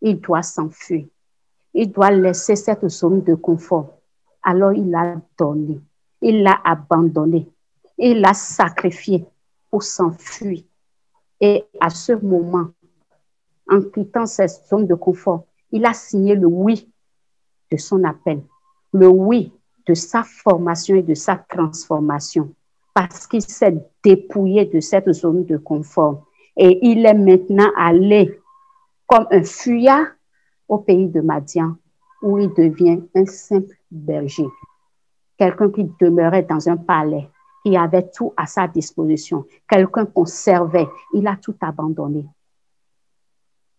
il 0.00 0.20
doit 0.20 0.42
s'enfuir. 0.42 1.06
Il 1.74 1.90
doit 1.90 2.10
laisser 2.10 2.56
cette 2.56 2.88
zone 2.88 3.22
de 3.22 3.34
confort. 3.34 3.98
Alors 4.42 4.72
il 4.72 4.90
l'a 4.90 5.16
donné. 5.38 5.80
Il 6.20 6.42
l'a 6.42 6.60
abandonné. 6.64 7.48
Il 7.98 8.20
l'a 8.20 8.34
sacrifié 8.34 9.24
pour 9.70 9.82
s'enfuir. 9.82 10.62
Et 11.40 11.64
à 11.80 11.90
ce 11.90 12.12
moment, 12.12 12.68
en 13.70 13.82
quittant 13.82 14.26
cette 14.26 14.66
zone 14.68 14.86
de 14.86 14.94
confort, 14.94 15.44
il 15.70 15.84
a 15.84 15.92
signé 15.92 16.34
le 16.34 16.46
oui 16.46 16.90
de 17.70 17.76
son 17.76 18.04
appel, 18.04 18.42
le 18.92 19.08
oui 19.08 19.52
de 19.86 19.94
sa 19.94 20.22
formation 20.22 20.96
et 20.96 21.02
de 21.02 21.14
sa 21.14 21.36
transformation, 21.36 22.52
parce 22.94 23.26
qu'il 23.26 23.42
s'est 23.42 23.76
dépouillé 24.02 24.64
de 24.66 24.80
cette 24.80 25.12
zone 25.12 25.44
de 25.44 25.56
confort. 25.56 26.26
Et 26.56 26.78
il 26.86 27.04
est 27.04 27.14
maintenant 27.14 27.70
allé 27.76 28.40
comme 29.06 29.26
un 29.30 29.42
fuyard 29.42 30.06
au 30.68 30.78
pays 30.78 31.08
de 31.08 31.20
Madian, 31.20 31.76
où 32.22 32.38
il 32.38 32.52
devient 32.54 33.02
un 33.14 33.26
simple 33.26 33.76
berger. 33.90 34.46
Quelqu'un 35.36 35.70
qui 35.70 35.90
demeurait 36.00 36.44
dans 36.44 36.68
un 36.68 36.76
palais, 36.76 37.28
qui 37.64 37.76
avait 37.76 38.10
tout 38.10 38.32
à 38.36 38.46
sa 38.46 38.68
disposition, 38.68 39.46
quelqu'un 39.68 40.04
qu'on 40.06 40.26
servait. 40.26 40.88
Il 41.14 41.26
a 41.26 41.36
tout 41.36 41.56
abandonné. 41.60 42.26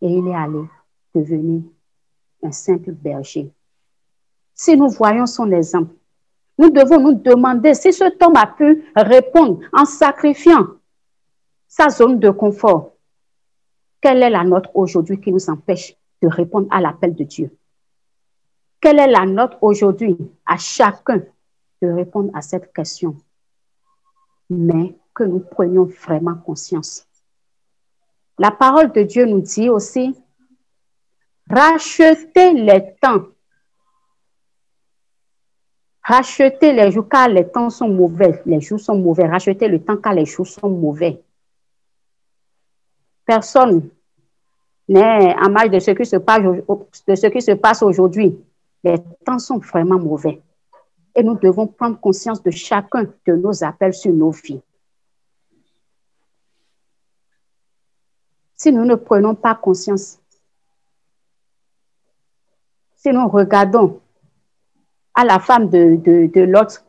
Et 0.02 0.08
il 0.08 0.28
est 0.28 0.36
allé 0.36 0.64
devenir 1.14 1.62
un 2.44 2.52
simple 2.52 2.92
berger. 2.92 3.52
Si 4.56 4.78
nous 4.78 4.88
voyons 4.90 5.26
son 5.26 5.52
exemple, 5.52 5.94
nous 6.58 6.70
devons 6.70 7.00
nous 7.00 7.14
demander 7.14 7.74
si 7.74 7.92
cet 7.92 8.24
homme 8.24 8.38
a 8.38 8.48
pu 8.48 8.86
répondre 8.96 9.60
en 9.74 9.84
sacrifiant 9.84 10.68
sa 11.68 11.90
zone 11.90 12.20
de 12.20 12.30
confort. 12.30 12.94
Quelle 14.00 14.24
est 14.24 14.30
la 14.30 14.46
nôtre 14.46 14.70
aujourd'hui 14.74 15.20
qui 15.20 15.34
nous 15.34 15.50
empêche 15.50 15.98
de 16.22 16.30
répondre 16.30 16.68
à 16.72 16.80
l'appel 16.80 17.14
de 17.14 17.26
Dieu? 17.26 17.58
Quelle 18.80 19.00
est 19.00 19.12
la 19.12 19.26
note 19.26 19.58
aujourd'hui 19.62 20.16
à 20.46 20.58
chacun 20.58 21.22
de 21.82 21.90
répondre 21.90 22.32
à 22.34 22.42
cette 22.42 22.72
question? 22.72 23.18
Mais 24.50 24.96
que 25.14 25.24
nous 25.24 25.40
prenions 25.40 25.86
vraiment 25.86 26.36
conscience. 26.36 27.06
La 28.38 28.52
parole 28.52 28.92
de 28.94 29.02
Dieu 29.02 29.26
nous 29.26 29.42
dit 29.42 29.70
aussi, 29.70 30.16
rachetez 31.50 32.54
les 32.54 32.96
temps 33.02 33.24
Rachetez 36.08 36.72
les 36.72 36.92
jours 36.92 37.10
car 37.10 37.28
les 37.28 37.50
temps 37.50 37.72
sont 37.72 37.90
mauvais. 37.90 38.40
Les 38.46 38.62
jours 38.62 38.80
sont 38.80 38.96
mauvais. 38.96 39.28
Rachetez 39.28 39.68
le 39.68 39.84
temps 39.84 39.98
car 39.98 40.14
les 40.14 40.26
jours 40.26 40.46
sont 40.46 40.70
mauvais. 40.70 41.24
Personne 43.26 43.90
n'est 44.88 45.36
en 45.36 45.50
marge 45.50 45.72
de 45.72 45.80
ce 45.80 45.92
qui 45.92 46.06
se 46.06 46.18
passe, 46.18 46.44
de 46.44 47.16
ce 47.16 47.26
qui 47.26 47.42
se 47.42 47.54
passe 47.54 47.82
aujourd'hui. 47.82 48.38
Les 48.84 48.98
temps 49.26 49.40
sont 49.40 49.58
vraiment 49.58 49.98
mauvais. 49.98 50.44
Et 51.16 51.24
nous 51.24 51.40
devons 51.40 51.66
prendre 51.66 52.00
conscience 52.00 52.44
de 52.44 52.52
chacun 52.52 53.08
de 53.26 53.34
nos 53.34 53.64
appels 53.64 53.96
sur 53.96 54.14
nos 54.14 54.30
vies. 54.30 54.62
Si 58.56 58.72
nous 58.72 58.86
ne 58.86 58.94
prenons 58.94 59.34
pas 59.34 59.56
conscience, 59.56 60.20
si 62.96 63.10
nous 63.10 63.28
regardons 63.28 64.02
à 65.16 65.24
la 65.24 65.40
femme 65.40 65.70
de, 65.70 66.42
l'autre, 66.42 66.84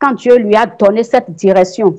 quand 0.00 0.12
Dieu 0.14 0.36
lui 0.36 0.56
a 0.56 0.66
donné 0.66 1.04
cette 1.04 1.30
direction 1.30 1.94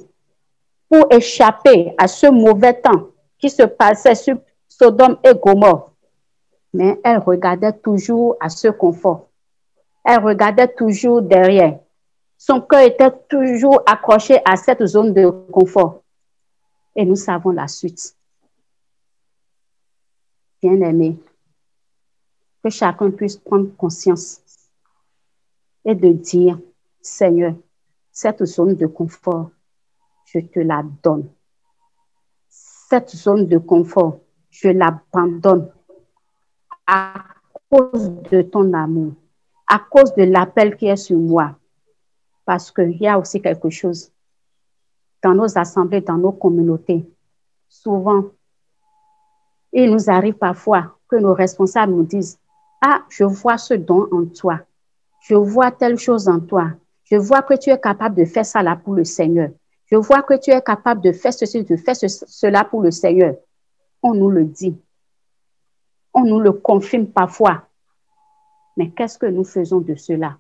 pour 0.90 1.08
échapper 1.12 1.96
à 1.98 2.08
ce 2.08 2.28
mauvais 2.28 2.80
temps 2.80 3.08
qui 3.40 3.50
se 3.50 3.64
passait 3.64 4.16
sur 4.16 4.38
Sodome 4.68 5.18
et 5.24 5.34
Gomorre. 5.34 5.94
Mais 6.74 7.00
elle 7.04 7.20
regardait 7.20 7.74
toujours 7.74 8.36
à 8.42 8.50
ce 8.50 8.68
confort. 8.68 9.30
Elle 10.04 10.24
regardait 10.24 10.68
toujours 10.68 11.22
derrière. 11.22 11.80
Son 12.38 12.60
cœur 12.62 12.82
était 12.82 13.12
toujours 13.30 13.82
accroché 13.86 14.40
à 14.46 14.58
cette 14.58 14.86
zone 14.86 15.14
de 15.14 15.30
confort. 15.30 16.04
Et 16.96 17.06
nous 17.06 17.16
savons 17.16 17.52
la 17.52 17.68
suite. 17.68 18.16
Bien-aimé, 20.62 21.18
que 22.64 22.70
chacun 22.70 23.10
puisse 23.10 23.38
prendre 23.38 23.76
conscience 23.78 24.42
et 25.86 25.96
de 25.96 26.12
dire, 26.12 26.60
Seigneur, 27.02 27.54
cette 28.12 28.44
zone 28.46 28.76
de 28.76 28.88
confort, 28.88 29.52
je 30.26 30.40
te 30.40 30.60
la 30.60 30.84
donne. 31.04 31.30
Cette 32.50 33.10
zone 33.10 33.46
de 33.46 33.60
confort, 33.60 34.20
je 34.50 34.70
l'abandonne 34.70 35.72
à 36.88 37.24
cause 37.70 38.10
de 38.32 38.42
ton 38.42 38.74
amour, 38.74 39.14
à 39.68 39.80
cause 39.80 40.14
de 40.16 40.24
l'appel 40.24 40.76
qui 40.76 40.88
est 40.88 40.96
sur 40.96 41.18
moi. 41.18 41.56
Parce 42.46 42.72
qu'il 42.72 42.98
y 42.98 43.08
a 43.08 43.20
aussi 43.20 43.42
quelque 43.42 43.70
chose 43.70 44.12
dans 45.22 45.34
nos 45.34 45.58
assemblées, 45.58 46.02
dans 46.02 46.18
nos 46.18 46.32
communautés. 46.32 47.08
Souvent, 47.68 48.26
il 49.74 49.92
nous 49.92 50.10
arrive 50.10 50.36
parfois 50.36 50.98
que 51.08 51.16
nos 51.16 51.34
responsables 51.34 51.94
nous 51.94 52.04
disent, 52.04 52.40
ah, 52.82 53.04
je 53.10 53.24
vois 53.24 53.58
ce 53.58 53.74
don 53.74 54.08
en 54.12 54.26
toi 54.26 54.62
je 55.28 55.34
vois 55.34 55.72
telle 55.72 55.98
chose 55.98 56.28
en 56.28 56.40
toi. 56.40 56.74
Je 57.06 57.16
vois 57.16 57.42
que 57.42 57.56
tu 57.56 57.72
es 57.72 57.80
capable 57.80 58.16
de 58.16 58.26
faire 58.26 58.46
ça 58.46 58.62
là 58.62 58.76
pour 58.76 58.94
le 58.94 59.04
Seigneur. 59.04 59.50
Je 59.88 59.96
vois 59.96 60.22
que 60.22 60.40
tu 60.40 60.52
es 60.52 60.62
capable 60.62 61.02
de 61.02 61.12
faire 61.12 61.34
ceci, 61.34 61.64
de 61.64 61.76
faire 61.78 61.96
cela 61.96 62.64
pour 62.64 62.84
le 62.84 62.92
Seigneur. 62.92 63.36
On 64.04 64.14
nous 64.14 64.30
le 64.30 64.46
dit. 64.46 64.78
On 66.14 66.26
nous 66.26 66.40
le 66.40 66.52
confirme 66.52 67.08
parfois. 67.08 67.64
Mais 68.78 68.92
qu'est-ce 68.92 69.18
que 69.18 69.26
nous 69.26 69.44
faisons 69.44 69.80
de 69.80 69.96
cela? 69.96 70.38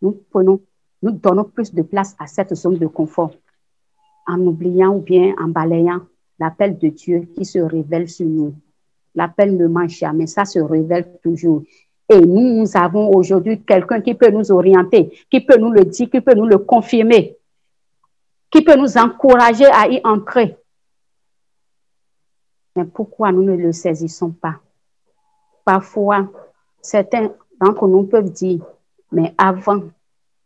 Nous 0.00 0.22
prenons, 0.30 0.60
nous 1.02 1.10
donnons 1.10 1.44
plus 1.44 1.74
de 1.74 1.82
place 1.82 2.16
à 2.18 2.26
cette 2.26 2.54
zone 2.54 2.78
de 2.78 2.86
confort 2.86 3.32
en 4.26 4.40
oubliant 4.40 4.96
ou 4.96 5.00
bien 5.00 5.34
en 5.38 5.48
balayant 5.48 6.00
l'appel 6.38 6.78
de 6.78 6.88
Dieu 6.88 7.28
qui 7.36 7.44
se 7.44 7.58
révèle 7.58 8.08
sur 8.08 8.26
nous. 8.26 8.54
L'appel 9.14 9.54
ne 9.54 9.66
mange 9.66 9.98
jamais, 9.98 10.26
ça 10.26 10.46
se 10.46 10.60
révèle 10.60 11.18
toujours. 11.22 11.62
Et 12.08 12.20
nous 12.20 12.64
avons 12.76 13.12
aujourd'hui 13.12 13.62
quelqu'un 13.62 14.00
qui 14.00 14.14
peut 14.14 14.30
nous 14.30 14.52
orienter, 14.52 15.12
qui 15.30 15.40
peut 15.40 15.58
nous 15.58 15.70
le 15.70 15.84
dire, 15.84 16.08
qui 16.08 16.20
peut 16.20 16.34
nous 16.34 16.46
le 16.46 16.58
confirmer, 16.58 17.36
qui 18.50 18.62
peut 18.62 18.76
nous 18.76 18.96
encourager 18.96 19.66
à 19.66 19.88
y 19.88 20.00
entrer. 20.04 20.56
Mais 22.76 22.84
pourquoi 22.84 23.32
nous 23.32 23.42
ne 23.42 23.56
le 23.56 23.72
saisissons 23.72 24.30
pas? 24.30 24.56
Parfois, 25.64 26.30
certains 26.80 27.32
d'entre 27.60 27.88
nous 27.88 28.04
peuvent 28.04 28.30
dire, 28.30 28.60
mais 29.10 29.34
avant, 29.36 29.82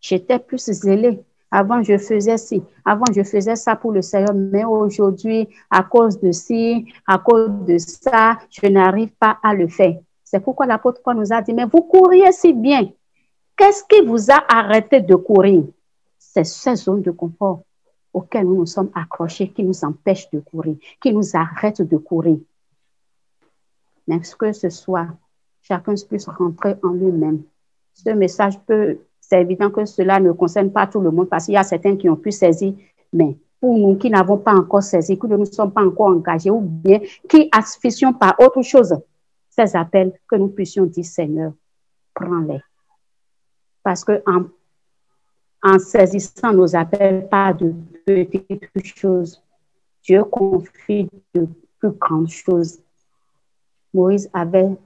j'étais 0.00 0.38
plus 0.38 0.70
zélé. 0.70 1.22
Avant, 1.50 1.82
je 1.82 1.98
faisais 1.98 2.38
ci. 2.38 2.62
Avant, 2.84 3.06
je 3.12 3.24
faisais 3.24 3.56
ça 3.56 3.74
pour 3.74 3.90
le 3.90 4.02
Seigneur. 4.02 4.32
Mais 4.34 4.64
aujourd'hui, 4.64 5.48
à 5.68 5.82
cause 5.82 6.20
de 6.20 6.30
ci, 6.30 6.86
à 7.06 7.18
cause 7.18 7.50
de 7.66 7.76
ça, 7.76 8.38
je 8.50 8.68
n'arrive 8.68 9.10
pas 9.18 9.38
à 9.42 9.52
le 9.52 9.66
faire. 9.66 9.98
C'est 10.30 10.38
pourquoi 10.38 10.64
l'apôtre 10.64 11.00
Paul 11.02 11.16
nous 11.16 11.32
a 11.32 11.42
dit, 11.42 11.52
mais 11.52 11.64
vous 11.64 11.82
couriez 11.82 12.30
si 12.30 12.52
bien. 12.52 12.88
Qu'est-ce 13.56 13.82
qui 13.82 14.00
vous 14.06 14.30
a 14.30 14.40
arrêté 14.48 15.00
de 15.00 15.16
courir? 15.16 15.64
C'est 16.20 16.44
ces 16.44 16.76
zones 16.76 17.02
de 17.02 17.10
confort 17.10 17.62
auxquelles 18.14 18.46
nous 18.46 18.54
nous 18.54 18.66
sommes 18.66 18.92
accrochés 18.94 19.48
qui 19.48 19.64
nous 19.64 19.84
empêchent 19.84 20.30
de 20.30 20.38
courir, 20.38 20.76
qui 21.02 21.12
nous 21.12 21.34
arrêtent 21.34 21.82
de 21.82 21.96
courir. 21.96 22.38
Mais 24.06 24.20
que 24.20 24.52
ce 24.52 24.70
soit, 24.70 25.08
chacun 25.62 25.94
puisse 26.08 26.28
rentrer 26.28 26.76
en 26.84 26.90
lui-même? 26.90 27.42
Ce 27.92 28.10
message 28.10 28.60
peut, 28.60 28.98
c'est 29.20 29.40
évident 29.40 29.70
que 29.70 29.84
cela 29.84 30.20
ne 30.20 30.30
concerne 30.30 30.70
pas 30.70 30.86
tout 30.86 31.00
le 31.00 31.10
monde 31.10 31.28
parce 31.28 31.46
qu'il 31.46 31.54
y 31.54 31.56
a 31.56 31.64
certains 31.64 31.96
qui 31.96 32.08
ont 32.08 32.14
pu 32.14 32.30
saisir, 32.30 32.74
mais 33.12 33.36
pour 33.60 33.76
nous 33.76 33.96
qui 33.96 34.08
n'avons 34.08 34.38
pas 34.38 34.54
encore 34.54 34.84
saisi, 34.84 35.18
qui 35.18 35.26
ne 35.26 35.36
nous 35.36 35.46
sommes 35.46 35.72
pas 35.72 35.84
encore 35.84 36.10
engagés 36.10 36.50
ou 36.50 36.60
bien 36.60 37.00
qui 37.28 37.48
asphyxions 37.50 38.12
par 38.12 38.36
autre 38.38 38.62
chose, 38.62 38.94
appels, 39.74 40.12
que 40.28 40.36
nous 40.36 40.48
puissions 40.48 40.86
dire, 40.86 41.04
Seigneur, 41.04 41.52
prends-les. 42.14 42.60
Parce 43.82 44.04
que 44.04 44.22
en, 44.26 45.78
saisissant 45.78 46.52
nos 46.52 46.74
appels, 46.74 47.28
pas 47.28 47.52
de 47.52 47.74
petites 48.06 48.96
choses, 48.96 49.42
Dieu 50.02 50.24
confie 50.24 51.08
de 51.34 51.46
plus 51.78 51.90
grandes 51.92 52.30
choses. 52.30 52.80
Moïse 53.92 54.30
avait 54.32 54.76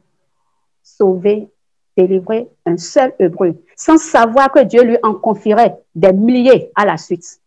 sauvé, 0.83 1.49
délivré 1.97 2.49
un 2.67 2.77
seul 2.77 3.15
hébreu, 3.19 3.63
sans 3.77 3.99
savoir 3.99 4.51
que 4.51 4.65
Dieu 4.65 4.83
lui 4.83 4.99
en 5.03 5.15
confierait 5.15 5.79
des 5.95 6.13
milliers 6.13 6.71
à 6.75 6.85
la 6.85 6.97
suite. 6.97 7.41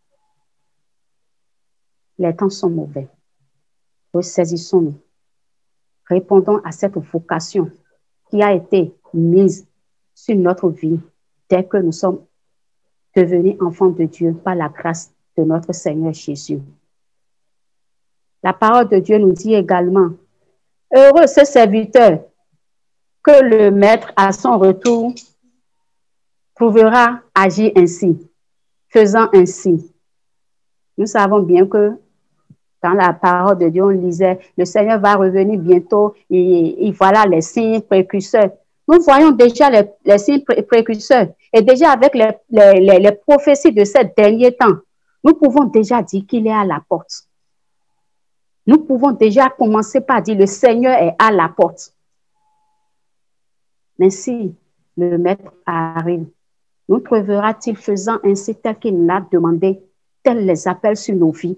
Les 2.18 2.36
temps 2.36 2.50
sont 2.50 2.70
mauvais. 2.70 3.08
Ressaisissons-nous 4.14 4.96
répondons 6.10 6.60
à 6.64 6.72
cette 6.72 6.98
vocation 6.98 7.70
qui 8.30 8.42
a 8.42 8.54
été 8.54 8.94
mise 9.14 9.68
sur 10.14 10.36
notre 10.36 10.70
vie 10.70 11.00
dès 11.50 11.64
que 11.64 11.78
nous 11.78 11.92
sommes 11.92 12.20
devenus 13.16 13.56
enfants 13.62 13.90
de 13.90 14.06
Dieu 14.06 14.34
par 14.34 14.56
la 14.56 14.70
grâce 14.70 15.14
de 15.38 15.44
notre 15.44 15.74
Seigneur 15.74 16.14
Jésus. 16.14 16.60
La 18.44 18.54
parole 18.54 18.88
de 18.90 19.00
Dieu 19.00 19.18
nous 19.18 19.34
dit 19.34 19.54
également, 19.54 20.12
heureux 20.94 21.28
ce 21.28 21.46
serviteur 21.46 22.24
que 23.24 23.44
le 23.44 23.72
maître 23.72 24.12
à 24.16 24.32
son 24.32 24.58
retour 24.58 25.14
trouvera 26.56 27.22
agir 27.36 27.72
ainsi, 27.76 28.18
faisant 28.90 29.28
ainsi. 29.34 29.94
Nous 30.98 31.06
savons 31.06 31.42
bien 31.42 31.68
que 31.68 32.00
dans 32.84 32.94
la 32.94 33.14
parole 33.14 33.58
de 33.58 33.70
Dieu, 33.70 33.84
on 33.84 33.90
lisait, 33.90 34.40
le 34.58 34.66
Seigneur 34.66 35.00
va 35.00 35.16
revenir 35.16 35.60
bientôt 35.60 36.14
et, 36.30 36.92
voilà 36.92 37.26
les 37.26 37.42
signes 37.42 37.82
précurseurs. 37.82 38.52
Nous 38.88 39.02
voyons 39.02 39.32
déjà 39.32 39.70
les, 39.70 40.18
signes 40.18 40.44
précurseurs 40.44 41.28
et 41.52 41.62
déjà 41.62 41.92
avec 41.92 42.14
les, 42.14 43.12
prophéties 43.28 43.72
de 43.72 43.84
ces 43.84 44.06
derniers 44.16 44.56
temps, 44.56 44.78
nous 45.24 45.34
pouvons 45.34 45.66
déjà 45.66 46.02
dire 46.02 46.24
qu'il 46.28 46.48
est 46.48 46.54
à 46.54 46.64
la 46.64 46.82
porte. 46.88 47.28
Nous 48.66 48.80
pouvons 48.80 49.12
déjà 49.12 49.50
commencer 49.50 50.02
par 50.02 50.22
dire, 50.22 50.38
le 50.38 50.46
Seigneur 50.46 50.94
est 50.94 51.16
à 51.18 51.32
la 51.32 51.50
porte. 51.50 51.94
Mais 53.98 54.10
si 54.10 54.54
le 54.96 55.18
Maître 55.18 55.52
arrive, 55.66 56.28
nous 56.90 57.00
trouvera-t-il 57.00 57.76
faisant 57.76 58.20
ainsi 58.24 58.56
tel 58.56 58.78
qu'il 58.78 59.06
l'a 59.06 59.26
demandé, 59.32 59.82
tel 60.24 60.46
les 60.46 60.68
appels 60.68 60.98
sur 60.98 61.16
nos 61.16 61.32
vies? 61.32 61.58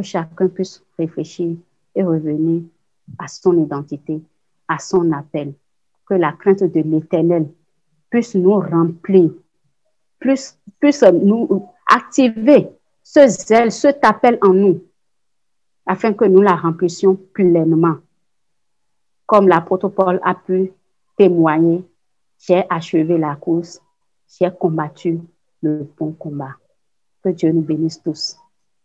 Que 0.00 0.06
chacun 0.06 0.48
puisse 0.48 0.82
réfléchir 0.98 1.58
et 1.94 2.02
revenir 2.02 2.62
à 3.18 3.28
son 3.28 3.62
identité, 3.62 4.22
à 4.66 4.78
son 4.78 5.12
appel. 5.12 5.52
Que 6.06 6.14
la 6.14 6.32
crainte 6.32 6.62
de 6.62 6.80
l'éternel 6.80 7.46
puisse 8.08 8.34
nous 8.34 8.58
remplir, 8.58 9.30
puisse, 10.18 10.56
nous 11.12 11.68
activer 11.86 12.70
ce 13.02 13.26
zèle, 13.26 13.70
cet 13.70 14.02
appel 14.02 14.38
en 14.40 14.54
nous, 14.54 14.82
afin 15.84 16.14
que 16.14 16.24
nous 16.24 16.40
la 16.40 16.56
remplissions 16.56 17.16
pleinement. 17.34 17.96
Comme 19.26 19.48
l'apôtre 19.48 19.90
Paul 19.90 20.18
a 20.22 20.34
pu 20.34 20.72
témoigner, 21.18 21.84
j'ai 22.38 22.64
achevé 22.70 23.18
la 23.18 23.36
course, 23.36 23.82
j'ai 24.26 24.50
combattu 24.50 25.20
le 25.60 25.86
bon 25.98 26.12
combat. 26.12 26.56
Que 27.22 27.28
Dieu 27.28 27.52
nous 27.52 27.60
bénisse 27.60 28.02
tous. 28.02 28.39